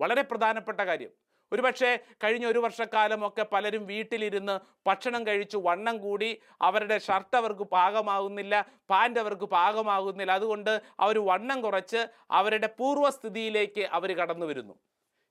വളരെ 0.00 0.22
പ്രധാനപ്പെട്ട 0.22 0.80
കാര്യം. 0.80 1.12
ഒരുപക്ഷെ 1.52 1.90
കഴിഞ്ഞ 2.24 2.46
ഒരു 2.46 2.58
വർഷക്കാലമൊക്കെ 2.58 3.44
പലരും 3.52 3.86
വീട്ടിലിരുന്ന് 3.86 4.54
ഭക്ഷണം 4.86 5.26
കഴിച്ചു 5.26 5.58
വണ്ണം 5.58 5.96
കൂടി 5.98 6.30
അവരുടെ 6.68 6.98
ഷർട്ട് 6.98 7.36
അവർക്ക് 7.36 7.62
പാകമാകുന്നില്ല 7.62 8.54
പാന്റ് 8.90 9.20
അവർക്ക് 9.20 9.44
പാകമാകുന്നില്ല. 9.56 10.32
അതുകൊണ്ട് 10.32 10.72
അവർ 11.00 11.18
വണ്ണം 11.18 11.60
കുറച്ച് 11.62 12.00
അവരുടെ 12.30 12.66
പൂർവസ്ഥിതിയിലേക്ക് 12.78 13.84
അവർ 13.98 14.12
കടന്നു 14.20 14.46
വരുന്നു. 14.46 14.74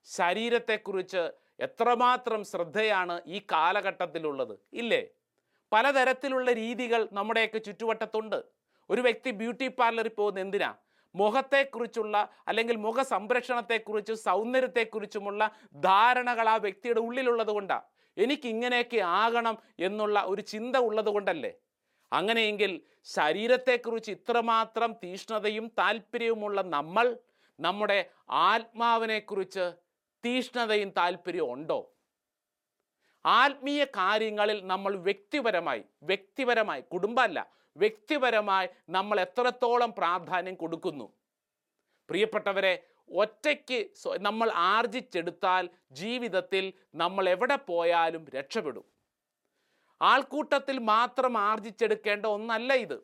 ശരീരത്തെക്കുറിച്ച് 0.07 1.23
എത്രമാത്രം 1.59 2.43
ശ്രദ്ധയാണ് 2.51 3.21
ഈ 3.25 3.39
കാലഘട്ടത്തിലുള്ളത്? 3.51 4.55
ഇല്ലേ? 4.73 5.01
പലതരത്തിലുള്ള 5.71 6.49
രീതികൾ 6.61 7.01
നമ്മുടെയൊക്കെ 7.17 7.59
ചുറ്റുവട്ടത്തുണ്ട്. 7.67 8.39
ഒരു 8.89 9.01
വ്യക്തി 9.01 9.31
ബ്യൂട്ടി 9.31 9.67
പാർലറിൽ 9.79 10.13
പോകുന്ന 10.17 10.39
എന്തിനാ? 10.39 10.71
മുഖത്തെക്കുറിച്ചുള്ള 11.15 12.17
അല്ലെങ്കിൽ 12.47 12.75
മുഖ 12.77 13.01
സംരക്ഷണത്തെക്കുറിച്ചും 13.13 14.17
സൗന്ദര്യത്തെക്കുറിച്ചുമുള്ള 14.27 15.41
ധാരണകൾ 15.83 16.47
ആ 16.49 16.55
വ്യക്തിയുടെ 16.65 17.01
ഉള്ളിലുള്ളത് 17.07 17.51
കൊണ്ടാണ് 17.55 17.85
എനിക്ക് 18.17 18.47
ഇങ്ങനെയൊക്കെ 18.47 18.99
ആകണം 19.21 19.55
എന്നുള്ള 19.79 20.19
ഒരു 20.31 20.41
ചിന്ത 20.53 20.75
ഉള്ളത് 20.87 21.09
കൊണ്ടല്ലേ? 21.09 21.51
അങ്ങനെയെങ്കിൽ 22.11 22.71
ശരീരത്തെക്കുറിച്ച് 23.07 24.11
ഇത്രമാത്രം 24.11 24.91
തീഷ്ണതയും 25.03 25.67
താല്പര്യവുമുള്ള 25.79 26.61
നമ്മൾ 26.77 27.05
നമ്മുടെ 27.59 27.99
ആത്മാവിനെക്കുറിച്ച് 28.49 29.65
തീഷ്ണതയും 30.23 30.89
താല്പര്യവും 30.97 31.53
ഉണ്ടോ 31.53 31.79
ആത്മീയ 33.25 33.85
കാര്യങ്ങളിൽ 33.85 34.59
നമ്മൾ 34.65 34.95
വ്യക്തിപരമായി 35.07 35.83
വ്യക്തിപരമായി 36.03 36.81
കുടുംബമല്ല 36.81 37.39
വ്യക്തിപരമായി 37.75 38.67
നമ്മൾ 38.89 39.19
എത്രത്തോളം 39.19 39.91
പ്രാധാന്യം 39.97 40.55
കൊടുക്കുന്നു. 40.55 41.07
പ്രിയപ്പെട്ടവരെ 42.09 42.83
ഒറ്റയ്ക്ക് 43.09 43.79
നമ്മൾ 44.19 44.51
ആർജിച്ചെടുത്താൽ 44.55 45.69
ജീവിതത്തിൽ 45.91 46.73
നമ്മൾ 46.95 47.29
എവിടെ 47.29 47.55
പോയാലും 47.55 48.25
രക്ഷപ്പെടും. 48.35 48.85
ആൾക്കൂട്ടത്തിൽ 50.01 50.77
മാത്രം 50.79 51.37
ആർജിച്ചെടുക്കേണ്ട 51.37 52.25
ഒന്നല്ല 52.25 52.73
ഇത്. 52.73 52.97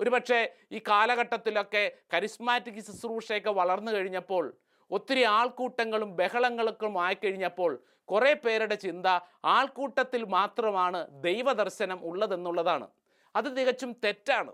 ഒരുപക്ഷെ 0.00 0.40
ഈ 0.72 0.78
കാലഘട്ടത്തിലൊക്കെ 0.88 1.92
കരിസ്മാറ്റിക് 2.14 2.82
ശുശ്രൂഷയൊക്കെ 2.84 3.50
വളർന്നു 3.50 3.92
കഴിഞ്ഞപ്പോൾ 3.92 4.44
ഒത്തിരി 4.90 5.22
ആൾക്കൂട്ടങ്ങളും 5.22 6.16
ബഹളങ്ങളൊക്കെ 6.16 6.98
ആയിക്കഴിഞ്ഞപ്പോൾ 6.98 7.72
കുറേ 8.10 8.32
പേരുടെ 8.34 8.74
ചിന്ത 8.74 9.06
ആൾക്കൂട്ടത്തിൽ 9.44 10.24
മാത്രമാണ് 10.24 11.22
ദൈവദർശനം 11.22 12.04
ഉള്ളതെന്നുള്ളതാണ്. 12.04 12.88
അത് 13.36 13.56
തികച്ചും 13.56 13.96
തെറ്റാണ്. 14.04 14.52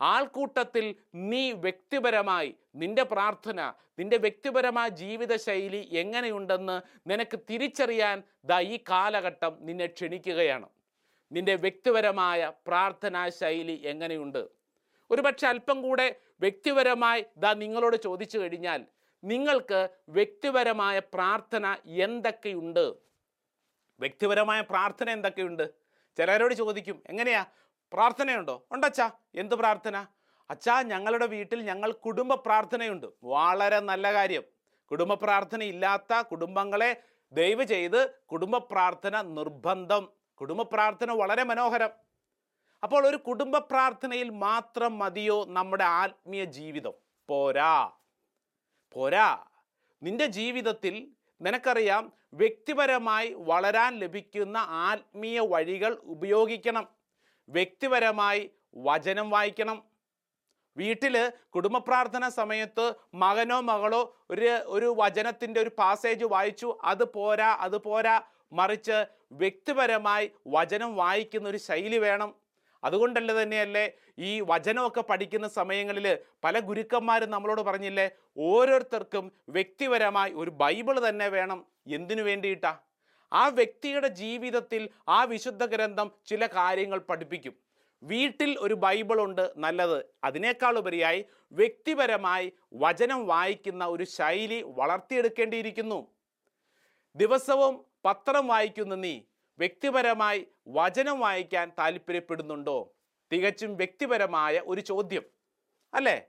ആൾക്കൂട്ടത്തിൽ 0.00 0.94
നീ 1.14 1.52
വ്യക്തിപരമായി 1.52 2.54
നിന്റെ 2.74 3.02
പ്രാർത്ഥന 3.02 3.72
നിന്റെ 3.98 4.16
വ്യക്തിപരമായ 4.16 4.88
ജീവിതശൈലി 4.88 5.88
എങ്ങനെയുണ്ടെന്ന് 5.92 6.80
നിനക്ക് 7.10 7.38
തിരിച്ചറിയാൻ 7.50 8.22
ദാ 8.44 8.60
ഈ 8.60 8.78
കാലഘട്ടം 8.90 9.58
നിന്നെ 9.60 9.86
ക്ഷണിക്കുകയാണ്. 9.86 10.68
നിന്റെ 11.32 11.54
വ്യക്തിപരമായ 11.54 12.52
പ്രാർത്ഥനാ 12.66 13.28
ശൈലി 13.28 13.82
എങ്ങനെയുണ്ട്? 13.84 14.48
ഒരുപക്ഷെ 15.10 15.46
അല്പം 15.48 15.82
കൂടെ 15.82 16.16
വ്യക്തിപരമായി 16.40 17.24
ദാ 17.36 17.52
നിങ്ങളോട് 17.52 17.96
ചോദിച്ചു 17.96 18.38
കഴിഞ്ഞാൽ 18.38 18.84
നിങ്ങൾക്ക് 19.26 19.88
വ്യക്തിപരമായ 20.08 20.98
പ്രാർത്ഥന 20.98 21.76
എന്തൊക്കെയുണ്ട്? 21.86 22.84
വ്യക്തിപരമായ 24.00 24.60
പ്രാർത്ഥന 24.60 25.10
എന്തൊക്കെയുണ്ട്? 25.10 25.70
ചിലരോട് 26.16 26.54
ചോദിക്കും 26.54 27.02
എങ്ങനെയാ? 27.06 27.44
പ്രാർത്ഥനയുണ്ടോ? 27.92 28.66
ഉണ്ടച്ചാ. 28.72 29.10
എന്ത് 29.34 29.54
പ്രാർത്ഥന? 29.54 30.06
അച്ഛാ 30.50 30.82
ഞങ്ങളുടെ 30.82 31.26
വീട്ടിൽ 31.26 31.62
ഞങ്ങൾ 31.62 31.92
കുടുംബ 31.92 32.34
പ്രാർത്ഥനയുണ്ട്. 32.34 33.06
വളരെ 33.24 33.80
നല്ല 33.80 34.12
കാര്യം. 34.12 34.42
കുടുംബ 34.90 35.14
പ്രാർത്ഥന 35.14 35.62
ഇല്ലാത്ത 35.62 36.22
കുടുംബങ്ങളെ 36.22 37.02
ദയവ് 37.32 37.64
ചെയ്ത് 37.64 38.10
കുടുംബ 38.32 38.56
പ്രാർത്ഥന 38.56 39.20
നിർബന്ധം. 39.22 40.08
കുടുംബ 40.40 40.62
പ്രാർത്ഥന 40.62 41.12
വളരെ 41.12 41.42
മനോഹരം. 41.42 41.90
അപ്പോൾ 42.82 43.06
ഒരു 43.06 43.16
കുടുംബ 43.16 43.58
പ്രാർത്ഥനയിൽ 43.58 44.30
മാത്രം 44.30 44.98
മതിയോ 44.98 45.44
നമ്മുടെ 45.48 45.84
ആത്മീയ 45.84 46.44
ജീവിതം? 46.44 46.92
പോരാ. 47.28 47.90
പോരാ. 48.96 49.44
നിന്റെ 50.02 50.26
ജീവിതത്തിൽ 50.26 50.94
നിനക്കറിയാം 51.40 52.12
വ്യക്തിപരമായി 52.34 53.34
വളരാൻ 53.38 53.98
ലഭിക്കുന്ന 53.98 54.56
ആത്മീയ 54.58 55.40
വഴികൾ 55.40 55.92
ഉപയോഗിക്കണം. 56.14 56.88
വ്യക്തിപരമായി 57.48 58.50
വചനം 58.76 59.30
വായിക്കണം. 59.30 59.84
വീട്ടിൽ 60.76 61.32
കുടുംബ 61.54 61.78
പ്രാർത്ഥന 61.78 62.28
സമയത്ത് 62.28 62.94
മകനോ 63.14 63.60
മകളോ 63.60 64.00
ഒരു 64.30 64.48
ഒരു 64.76 64.94
വചനത്തിന്റെ 64.98 65.60
ഒരു 65.60 65.70
പാസേജ് 65.78 66.24
വായിച്ചു 66.24 66.78
അത് 66.84 67.04
പോരാ 67.12 67.50
അത് 67.66 67.76
പോരാ 67.82 68.22
മറിച്ച് 68.52 68.98
വ്യക്തിപരമായി 69.32 70.26
വചനം 70.48 70.96
വായിക്കുന്ന 70.96 71.48
ഒരു 71.48 71.60
ശൈലി 71.68 71.98
വേണം. 71.98 72.34
അതുകൊണ്ടല്ലേ 72.86 73.34
തന്നെയല്ലേ 73.42 73.84
ഈ 74.18 74.40
വചനമൊക്കെ 74.40 75.00
പഠിക്കുന്ന 75.00 75.48
സമയങ്ങളിൽ 75.48 76.06
പല 76.44 76.58
ഗുരുക്കന്മാരും 76.58 77.30
നമ്മളോട് 77.30 77.62
പറഞ്ഞില്ലേ 77.62 78.10
ഓരോരുത്തർക്കും 78.38 79.32
വ്യക്തിപരമായി 79.48 80.32
ഒരു 80.32 80.50
ബൈബിൾ 80.50 81.08
തന്നെ 81.08 81.28
വേണം. 81.28 81.66
എന്തിനു 81.86 82.22
വേണ്ടിയിട്ടാ? 82.22 82.72
ആ 83.32 83.48
വ്യക്തിയുടെ 83.48 84.08
ജീവിതത്തിൽ 84.08 84.82
ആ 85.08 85.24
വിശുദ്ധ 85.24 85.64
ഗ്രന്ഥം 85.64 86.10
ചില 86.26 86.46
കാര്യങ്ങൾ 86.46 86.98
പഠിപ്പിക്കും. 86.98 87.54
വീട്ടിൽ 88.02 88.56
ഒരു 88.60 88.74
ബൈബിൾ 88.74 89.20
ഉണ്ട് 89.20 89.44
നല്ലത്. 89.56 90.04
അതിനേക്കാൾ 90.24 90.78
ഉപരിയായി 90.78 91.24
വ്യക്തിപരമായി 91.52 92.52
വചനം 92.74 93.26
വായിക്കുന്ന 93.26 93.84
ഒരു 93.86 94.04
ശൈലി 94.04 94.62
വളർത്തിയെടുക്കേണ്ടിയിരിക്കുന്നു. 94.66 96.00
ദിവസവും 97.16 97.74
പത്രം 98.04 98.46
വായിക്കുന്ന 98.46 98.94
നീ. 98.94 99.14
വ്യക്തിപരമായി 99.58 100.46
വചനം 100.68 101.20
വായിക്കാൻ 101.20 101.72
താല്പര്യപ്പെടുന്നുണ്ടോ? 101.78 102.94
തികച്ചും 103.32 103.76
വ്യക്തിപരമായ 103.76 104.62
ഒരു 104.66 104.80
ചോദ്യം. 104.80 105.22
അല്ലേ? 105.94 106.26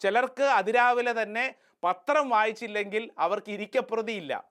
ചിലർക്ക് 0.00 0.42
അതിരാവിലെ 0.42 1.22
തന്നെ 1.22 1.54
പത്രം 1.84 2.28
വായിച്ചില്ലെങ്കിൽ 2.28 3.10
അവർക്ക് 3.18 3.50
ഇരിക്കപ്രതിയില്ല 3.50 4.50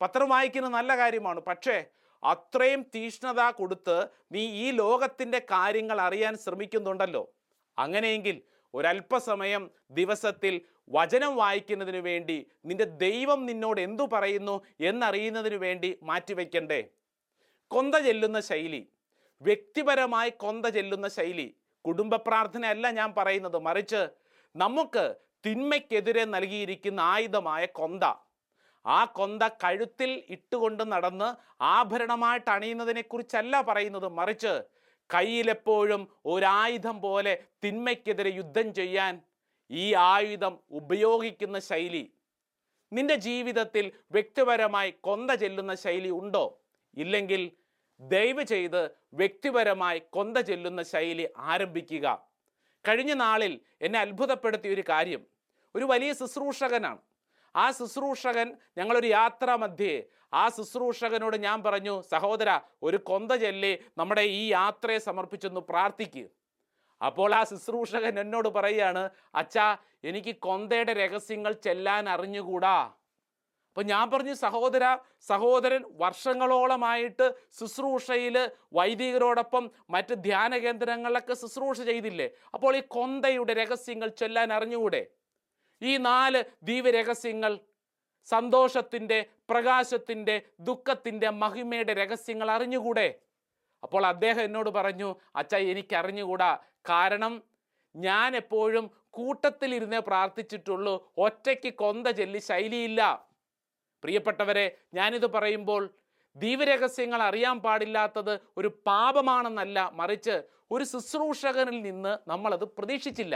പത്രം 0.00 0.28
വായിക്കുന്നത് 0.28 0.72
നല്ല 0.72 0.96
കാര്യമാണ്. 0.96 1.40
പക്ഷേ 1.40 1.84
അത്രയും 2.24 2.82
തീഷ്ണത 2.94 3.50
കൊടുത്ത് 3.50 4.06
നീ 4.32 4.40
ഈ 4.40 4.70
ലോകത്തിന്റെ 4.70 5.38
കാര്യങ്ങൾ 5.38 6.00
അറിയാൻ 6.00 6.36
ശ്രമിക്കുന്നുണ്ടല്ലോ. 6.36 7.34
അങ്ങനെയെങ്കിൽ 7.78 8.42
ഒരല്പസമയം 8.74 9.70
ദിവസത്തിൽ 9.90 10.60
വചനം 10.88 11.36
വായിക്കുന്നതിന് 11.36 11.96
വേണ്ടി 11.96 12.50
നിന്റെ 12.64 12.84
ദൈവം 12.84 13.46
നിന്നോട് 13.46 13.80
എന്തു 13.80 14.02
പറയുന്നു 14.02 14.64
എന്നറിയുന്നതിന് 14.80 15.54
വേണ്ടി 15.54 15.98
മാറ്റിവെക്കണ്ടേ? 16.02 16.88
കൊന്ത 17.74 17.96
ചെല്ലുന്ന 18.06 18.38
ശൈലി 18.40 18.82
വ്യക്തിപരമായി 19.40 20.30
കൊന്ത 20.42 20.66
ചെല്ലുന്ന 20.66 21.06
ശൈലി 21.08 21.48
കുടുംബ 21.84 22.14
പ്രാർത്ഥനയല്ല 22.26 22.86
ഞാൻ 22.90 23.10
പറയുന്നത്. 23.18 23.58
മറിച്ച് 23.68 24.02
നമുക്ക് 24.54 25.04
തിന്മയ്ക്കെതിരെ 25.46 26.24
നൽകിയിരിക്കുന്ന 26.34 27.00
ആയുധമായ 27.14 27.62
കൊന്ത 27.78 28.04
ആ 28.84 29.00
കൊന്ത 29.18 29.42
കഴുത്തിൽ 29.64 30.10
ഇട്ടുകൊണ്ട് 30.34 30.84
നടന്ന് 30.92 31.28
ആഭരണമായിട്ട് 31.76 32.50
അണിയുന്നതിനെക്കുറിച്ചല്ല 32.50 33.54
പറയുന്നത്. 33.68 34.08
മറിച്ച് 34.18 34.52
കയ്യിലെപ്പോഴും 35.10 36.02
ഒരായുധം 36.26 36.96
പോലെ 37.02 37.34
തിന്മയ്ക്കെതിരെ 37.64 38.32
യുദ്ധം 38.40 38.68
ചെയ്യാൻ 38.74 39.14
ഈ 39.70 39.86
ആയുധം 40.12 40.54
ഉപയോഗിക്കുന്ന 40.80 41.58
ശൈലി 41.70 42.04
നിന്റെ 42.92 43.16
ജീവിതത്തിൽ 43.26 43.84
വ്യക്തിപരമായി 44.12 44.90
കൊന്ത 45.06 45.30
ചെല്ലുന്ന 45.42 45.74
ശൈലി 45.84 46.10
ഉണ്ടോ? 46.20 46.44
ഇല്ലെങ്കിൽ 46.96 47.42
ദയവ് 48.02 48.42
ചെയ്ത് 48.42 48.90
വ്യക്തിപരമായി 49.14 50.02
കൊന്ത 50.10 50.38
ചെല്ലുന്ന 50.38 50.82
ശൈലി 50.82 51.28
ആരംഭിക്കുക. 51.36 52.06
കഴിഞ്ഞ 52.88 53.12
നാളിൽ 53.12 53.60
എന്നെ 53.82 53.98
അത്ഭുതപ്പെടുത്തിയ 53.98 54.74
ഒരു 54.74 54.84
കാര്യം. 54.88 55.22
ഒരു 55.74 55.84
വലിയ 55.84 56.12
ശുശ്രൂഷകനാണ്. 56.12 56.98
ആ 57.56 57.70
ശുശ്രൂഷകൻ 57.70 58.56
ഞങ്ങളൊരു 58.78 59.06
യാത്ര 59.06 59.54
മധ്യേ. 59.54 60.08
ആ 60.34 60.48
ശുശ്രൂഷകനോട് 60.48 61.36
ഞാൻ 61.36 61.62
പറഞ്ഞു 61.62 62.02
സഹോദര 62.10 62.60
ഒരു 62.82 62.96
കൊന്ത 62.96 63.32
ചെല്ലി 63.32 63.78
നമ്മുടെ 63.98 64.22
ഈ 64.22 64.52
യാത്രയെ 64.52 64.98
സമർപ്പിച്ചൊന്ന് 64.98 65.60
പ്രാർത്ഥിക്കുക 65.60 66.28
അപ്പോൾ 67.00 67.34
ആ 67.34 67.44
ശുശ്രൂഷകൻ 67.44 68.20
എന്നോട് 68.20 68.48
പറയുകയാണ് 68.48 69.10
അച്ഛാ 69.34 69.76
എനിക്ക് 70.04 70.36
കൊന്തയുടെ 70.36 70.92
രഹസ്യങ്ങൾ 70.92 71.52
ചെല്ലാൻ 71.52 72.08
അറിഞ്ഞുകൂടാ? 72.08 72.94
അപ്പൊ 73.72 73.82
ഞാൻ 73.82 74.10
പറഞ്ഞു 74.10 74.32
സഹോദര 74.32 74.98
സഹോദരൻ 75.20 75.84
വർഷങ്ങളോളമായിട്ട് 75.90 77.34
ശുശ്രൂഷയിൽ 77.58 78.50
വൈദികരോടൊപ്പം 78.72 79.70
മറ്റ് 79.90 80.14
ധ്യാന 80.14 80.56
കേന്ദ്രങ്ങളിലൊക്കെ 80.56 81.34
ശുശ്രൂഷ 81.34 81.80
ചെയ്തില്ലേ? 81.80 82.30
അപ്പോൾ 82.54 82.76
ഈ 82.76 82.82
കൊന്തയുടെ 82.88 83.52
രഹസ്യങ്ങൾ 83.52 84.08
ചൊല്ലാൻ 84.08 84.52
അറിഞ്ഞുകൂടെ? 84.52 85.06
ഈ 85.82 85.96
നാല് 85.96 86.44
ദീപരഹസ്യങ്ങൾ 86.62 87.60
സന്തോഷത്തിന്റെ 88.24 89.26
പ്രകാശത്തിന്റെ 89.50 90.42
ദുഃഖത്തിന്റെ 90.60 91.30
മഹിമയുടെ 91.30 91.94
രഹസ്യങ്ങൾ 91.94 92.50
അറിഞ്ഞുകൂടെ? 92.50 93.18
അപ്പോൾ 93.82 94.06
അദ്ദേഹം 94.06 94.42
എന്നോട് 94.42 94.70
പറഞ്ഞു 94.70 95.16
അച്ഛ 95.36 95.54
എനിക്ക് 95.54 95.96
അറിഞ്ഞുകൂടാ. 95.96 96.58
കാരണം 96.88 97.42
ഞാൻ 97.96 98.36
എപ്പോഴും 98.36 98.90
കൂട്ടത്തിലിരുന്നേ 99.10 99.98
പ്രാർത്ഥിച്ചിട്ടുള്ളൂ. 99.98 101.12
ഒറ്റയ്ക്ക് 101.18 101.74
കൊന്ത 101.74 102.06
ചൊല്ലി 102.06 102.38
ശൈലിയില്ല. 102.38 103.31
പ്രിയപ്പെട്ടവരെ 104.02 104.66
ഞാനിത് 104.94 105.26
പറയുമ്പോൾ 105.26 105.82
ദീപരഹസ്യങ്ങൾ 106.36 107.22
അറിയാൻ 107.22 107.56
പാടില്ലാത്തത് 107.60 108.40
ഒരു 108.56 108.68
പാപമാണെന്നല്ല 108.86 109.90
മറിച്ച് 109.94 110.36
ഒരു 110.70 110.84
ശുശ്രൂഷകനിൽ 110.84 111.82
നിന്ന് 111.82 112.18
നമ്മളത് 112.28 112.64
പ്രതീക്ഷിച്ചില്ല. 112.78 113.34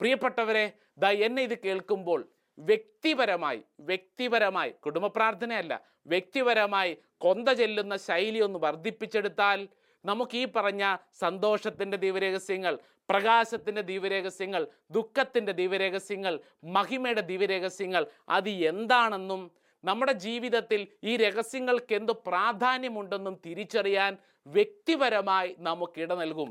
പ്രിയപ്പെട്ടവരെ 0.00 0.64
ദ 0.98 1.06
എന്നെ 1.26 1.42
ഇത് 1.42 1.56
കേൾക്കുമ്പോൾ 1.64 2.20
വ്യക്തിപരമായി 2.58 3.60
വ്യക്തിപരമായി 3.80 4.70
കുടുംബ 4.70 5.06
പ്രാർത്ഥനയല്ല 5.06 5.80
വ്യക്തിപരമായി 6.06 6.92
കൊന്ത 7.18 7.48
ചെല്ലുന്ന 7.48 7.96
ശൈലി 7.96 8.40
ഒന്ന് 8.40 8.58
വർദ്ധിപ്പിച്ചെടുത്താൽ 8.58 9.68
നമുക്ക് 10.04 10.36
ഈ 10.36 10.44
പറഞ്ഞ 10.44 10.84
സന്തോഷത്തിന്റെ 11.20 11.96
ദീപരഹസ്യങ്ങൾ 11.96 12.74
പ്രകാശത്തിന്റെ 13.10 13.82
ദീപരഹസ്യങ്ങൾ 13.90 14.62
ദുഃഖത്തിന്റെ 14.96 15.52
ദീപരഹസ്യങ്ങൾ 15.60 16.34
മഹിമയുടെ 16.76 17.22
ദീപരഹസ്യങ്ങൾ 17.30 18.02
അത് 18.28 18.50
എന്താണെന്നും 18.70 19.42
നമ്മുടെ 19.84 20.14
ജീവിതത്തിൽ 20.24 20.80
ഈ 21.10 21.12
രഹസ്യങ്ങൾക്ക് 21.16 21.94
എന്ത് 21.94 22.12
പ്രാധാന്യമുണ്ടെന്നും 22.28 23.34
തിരിച്ചറിയാൻ 23.46 24.12
വ്യക്തിപരമായി 24.46 25.50
നമുക്ക് 25.68 25.98
ഇട 26.04 26.12
നൽകും. 26.14 26.50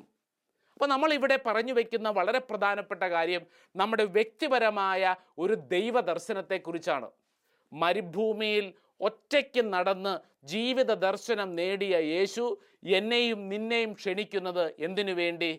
അപ്പോൾ 0.73 0.89
നമ്മൾ 0.93 1.09
ഇവിടെ 1.13 1.37
പറഞ്ഞു 1.45 1.73
വയ്ക്കുന്ന 1.73 2.09
വളരെ 2.09 2.39
പ്രധാനപ്പെട്ട 2.49 3.03
കാര്യം 3.13 3.43
നമ്മുടെ 3.75 4.05
വ്യക്തിപരമായ 4.17 5.15
ഒരു 5.37 5.55
ദൈവ 5.73 6.01
ദർശനത്തെക്കുറിച്ചാണ് 6.11 7.09
മരുഭൂമിയിൽ 7.71 8.65
ഒറ്റയ്ക്ക് 9.01 9.63
നടന്ന് 9.73 10.13
ജീവിത 10.53 10.91
ദർശനം 11.07 11.49
നേടിയ 11.55 11.95
യേശു 12.13 12.45
എന്നെയും 12.99 13.39
നിന്നെയും 13.49 13.91
ക്ഷണിക്കുന്നത് 13.93 14.65
എന്തിനു 14.87 15.13
വേണ്ടി? 15.21 15.51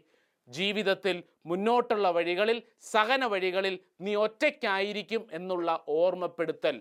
ജീവിതത്തിൽ 0.58 1.16
മുന്നോട്ടുള്ള 1.46 2.06
വഴികളിൽ 2.16 2.58
സഹന 2.92 3.24
വഴികളിൽ 3.24 3.74
നീ 4.00 4.12
ഒറ്റയ്ക്കായിരിക്കും 4.24 5.22
എന്നുള്ള 5.38 5.68
ഓർമ്മപ്പെടുത്തൽ. 5.88 6.76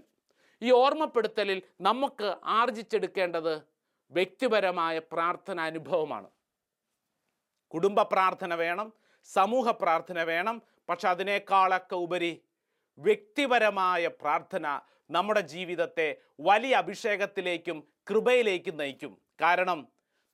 ഈ 0.61 0.69
ഓർമ്മപ്പെടുത്തലിൽ 0.83 1.59
നമുക്ക് 1.87 2.29
ആർജിച്ചെടുക്കേണ്ടത് 2.59 3.53
വ്യക്തിപരമായ 4.11 4.95
പ്രാർത്ഥന 5.13 5.59
അനുഭവമാണ്. 5.71 6.29
കുടുംബ 7.73 8.01
പ്രാർത്ഥന 8.01 8.53
വേണം 8.63 8.87
സമൂഹ 9.29 9.69
പ്രാർത്ഥന 9.81 10.19
വേണം 10.23 10.61
പക്ഷെ 10.89 11.07
അതിനേക്കാളൊക്കെ 11.07 11.95
ഉപരി 12.05 12.33
വ്യക്തിപരമായ 12.97 14.07
പ്രാർത്ഥന 14.21 14.65
നമ്മുടെ 15.11 15.41
ജീവിതത്തെ 15.53 16.07
വലിയ 16.39 16.73
അഭിഷേകത്തിലേക്കും 16.75 17.77
കൃപയിലേക്കും 18.09 18.75
നയിക്കും. 18.77 19.11
കാരണം 19.41 19.79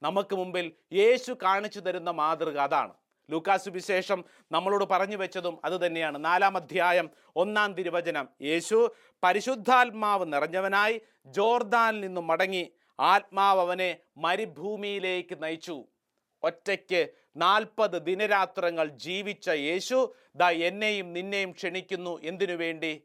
നമുക്ക് 0.01 0.35
മുമ്പിൽ 0.35 0.65
യേശു 0.93 1.31
കാണിച്ചു 1.43 1.79
തരുന്ന 1.79 2.11
മാതൃക 2.11 2.57
അതാണ്. 2.67 2.93
ലൂക്കാസ് 3.29 3.69
വിശേഷം 3.69 4.25
നമ്മളോട് 4.51 4.85
പറഞ്ഞു 4.85 5.17
വെച്ചതും 5.17 5.59
അത് 5.65 5.85
തന്നെയാണ്. 5.85 6.25
നാലാം 6.25 6.57
അധ്യായം 6.57 7.09
ഒന്നാം 7.35 7.73
തിരുവചനം. 7.73 8.29
യേശു 8.41 8.95
പരിശുദ്ധാത്മാവ് 9.23 10.33
നിറഞ്ഞവനായി 10.33 11.01
ജോർദാനിൽ 11.25 12.01
നിന്നും 12.01 12.27
മടങ്ങി 12.27 12.71
ആത്മാവ് 12.99 13.59
അവനെ 13.59 13.97
മരുഭൂമിയിലേക്ക് 14.17 15.43
നയിച്ചു. 15.43 15.85
ഒറ്റയ്ക്ക് 16.43 17.07
നാൽപ്പത് 17.35 18.01
ദിനരാത്രങ്ങൾ 18.01 18.87
ജീവിച്ച 18.87 19.49
യേശു 19.49 20.15
ദാ 20.35 20.49
എന്നെയും 20.49 21.13
നിന്നെയും 21.13 21.51
ക്ഷണിക്കുന്നു. 21.51 22.19
എന്തിനു 22.23 22.53
വേണ്ടി? 22.53 23.03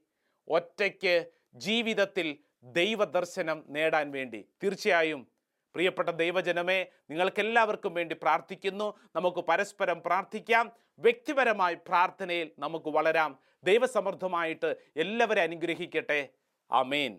ഒറ്റയ്ക്ക് 0.48 1.26
ജീവിതത്തിൽ 1.54 2.36
ദൈവദർശനം 2.62 3.64
നേടാൻ 3.68 4.10
വേണ്ടി. 4.10 4.44
തീർച്ചയായും 4.62 5.26
പ്രിയപ്പെട്ട 5.74 6.10
ദൈവജനമേ 6.22 6.78
നിങ്ങൾക്കെല്ലാവർക്കും 7.10 7.94
വേണ്ടി 7.94 8.14
പ്രാർത്ഥിക്കുന്നു. 8.14 8.88
നമുക്ക് 9.16 9.44
പരസ്പരം 9.50 10.02
പ്രാർത്ഥിക്കാം. 10.06 10.72
വ്യക്തിപരമായി 10.98 11.74
പ്രാർത്ഥനയിൽ 11.88 12.50
നമുക്ക് 12.58 12.90
വളരാം. 12.98 13.38
ദൈവസമൃദ്ധമായിട്ട് 13.64 14.76
എല്ലാവരെ 14.96 15.42
അനുഗ്രഹിക്കട്ടെ. 15.42 16.20
ആമേൻ. 16.70 17.12